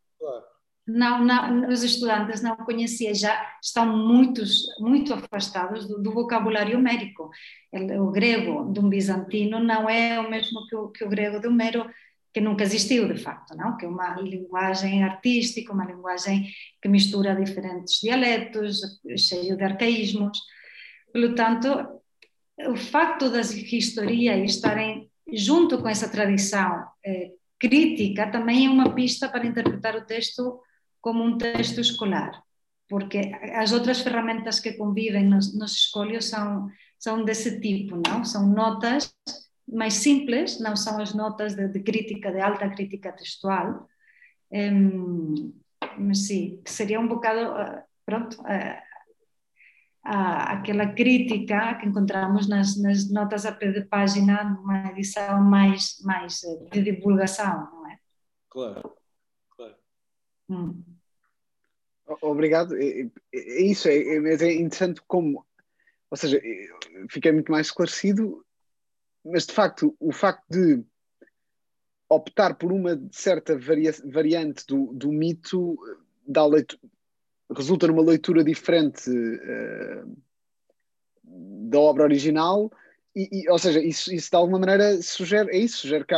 [0.85, 7.29] não, não, os estudantes não conheciam, já estão muitos, muito afastados do, do vocabulário médico.
[7.71, 11.47] O, grego de um bizantino não é o mesmo que o, que o grego de
[11.47, 11.89] Homero,
[12.33, 13.77] que nunca existiu de facto, não?
[13.77, 16.49] que é uma linguagem artística, uma linguagem
[16.81, 18.81] que mistura diferentes dialetos,
[19.17, 20.37] cheio de arcaísmos.
[21.13, 22.01] Portanto,
[22.67, 29.29] o facto das historias estarem junto com essa tradição eh, crítica também é uma pista
[29.29, 30.59] para interpretar o texto
[31.03, 32.41] como um texto escolar,
[32.87, 38.23] porque as outras ferramentas que convivem nos, nos escolhos são, são desse tipo, não?
[38.23, 39.13] São notas
[39.67, 43.85] mais simples, não são as notas de, de crítica, de alta crítica textual,
[44.49, 45.53] um,
[45.97, 48.81] mas sim, seria um bocado, ah, pronto, uh,
[50.05, 56.41] aquela crítica que encontramos nas, nas, notas a pé de página numa edição mais, mais
[56.43, 57.99] eh, de divulgação, não é?
[58.49, 58.93] Claro.
[60.49, 60.92] Hum.
[62.21, 62.75] Obrigado.
[62.75, 65.45] É, é isso, é, é, interessante como,
[66.09, 66.41] ou seja,
[67.09, 68.45] fiquei muito mais esclarecido,
[69.23, 70.83] mas de facto, o facto de
[72.09, 75.77] optar por uma certa varia, variante do, do mito
[76.27, 76.81] dá leitura,
[77.55, 80.17] resulta numa leitura diferente uh,
[81.23, 82.71] da obra original,
[83.15, 86.15] e, e, ou seja, isso, isso de alguma maneira sugere, é isso, sugere que,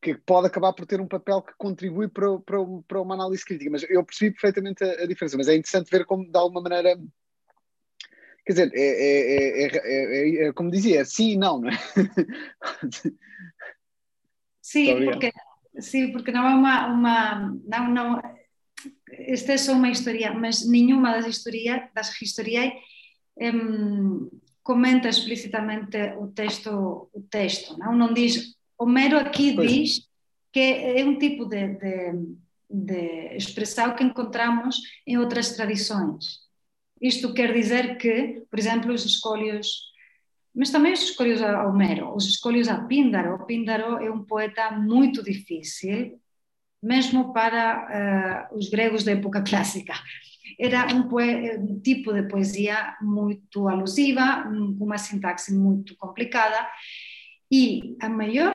[0.00, 3.70] que pode acabar por ter um papel que contribui para, para, para uma análise crítica.
[3.70, 5.36] Mas eu percebi perfeitamente a, a, diferença.
[5.36, 6.96] Mas é interessante ver como, de alguma maneira.
[8.46, 11.72] Quer dizer, é, é, é, é como dizia, sim e não, não é?
[14.60, 15.32] Sim, porque,
[15.80, 16.86] sim, porque não é uma.
[16.88, 18.22] uma não, não,
[19.10, 22.74] esta é só uma história, mas nenhuma das histórias, das histórias
[23.38, 24.28] um,
[24.62, 29.70] comenta explicitamente o texto, o texto, não, não diz Homero aqui pois.
[29.70, 30.08] diz
[30.52, 32.36] que é um tipo de, de,
[32.70, 34.76] de expressão que encontramos
[35.06, 36.48] em outras tradições.
[37.00, 39.92] Isto quer dizer que, por exemplo, os escolhos,
[40.54, 43.44] mas também os escolhos a Homero, os escolhos a Píndaro.
[43.46, 46.18] Píndaro é um poeta muito difícil,
[46.82, 49.94] mesmo para uh, os gregos da época clássica.
[50.58, 56.66] Era um, um, tipo de poesia muito alusiva, com uma sintaxe muito complicada,
[57.50, 58.54] e a maior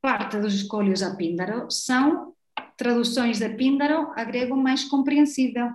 [0.00, 2.34] parte dos escolhos a Píndaro são
[2.76, 5.70] traduções de Píndaro a grego mais compreensível.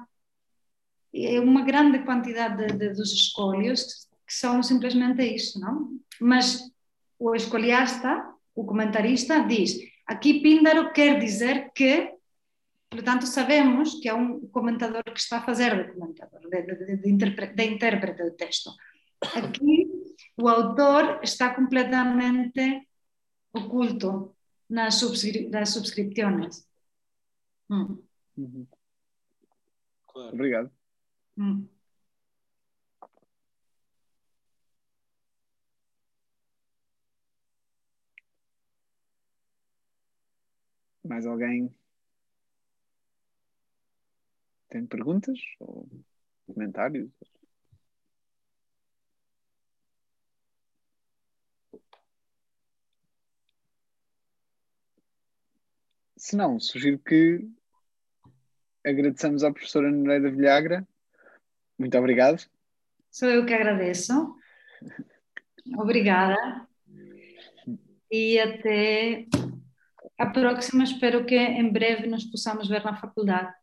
[1.14, 5.98] É uma grande quantidade de, de, dos escolhos que são simplesmente isso, não?
[6.20, 6.70] Mas
[7.18, 12.18] o escoliasta, o comentarista, diz: aqui Píndaro quer dizer que
[12.90, 16.96] Portanto, sabemos que é um comentador que está a fazer de comentador, de, de, de,
[17.54, 18.72] de intérprete do texto.
[19.36, 19.97] Aqui,
[20.38, 22.88] o autor está completamente
[23.54, 24.36] oculto
[24.70, 26.68] nas, subscri nas subscripções.
[27.70, 28.04] Hum.
[28.38, 28.68] Uhum.
[30.08, 30.34] Claro.
[30.34, 30.72] Obrigado.
[31.38, 31.68] Hum.
[41.04, 41.74] Mais alguém
[44.70, 45.88] tem perguntas ou
[46.46, 47.10] comentários?
[56.28, 57.48] Se não, sugiro que
[58.86, 60.86] agradecemos à professora Nereida Vilhagra.
[61.80, 62.46] Muito obrigado.
[63.10, 64.36] Sou eu que agradeço.
[65.78, 66.68] Obrigada.
[68.12, 69.26] E até
[70.18, 70.84] a próxima.
[70.84, 73.54] Espero que em breve nos possamos ver na faculdade.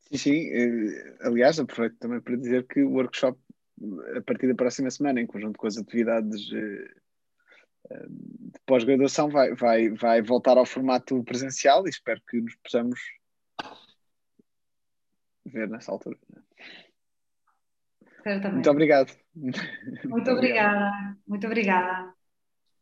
[0.00, 0.48] Sim, sim.
[0.48, 3.38] Eh, aliás, aproveito também para dizer que o workshop,
[4.16, 7.01] a partir da próxima semana, em conjunto com as atividades eh,
[8.08, 13.00] de pós-graduação vai, vai, vai voltar ao formato presencial e espero que nos possamos
[15.46, 16.16] ver nessa altura.
[18.52, 19.12] Muito obrigado.
[19.34, 21.16] Muito obrigada.
[21.26, 22.14] Muito obrigada.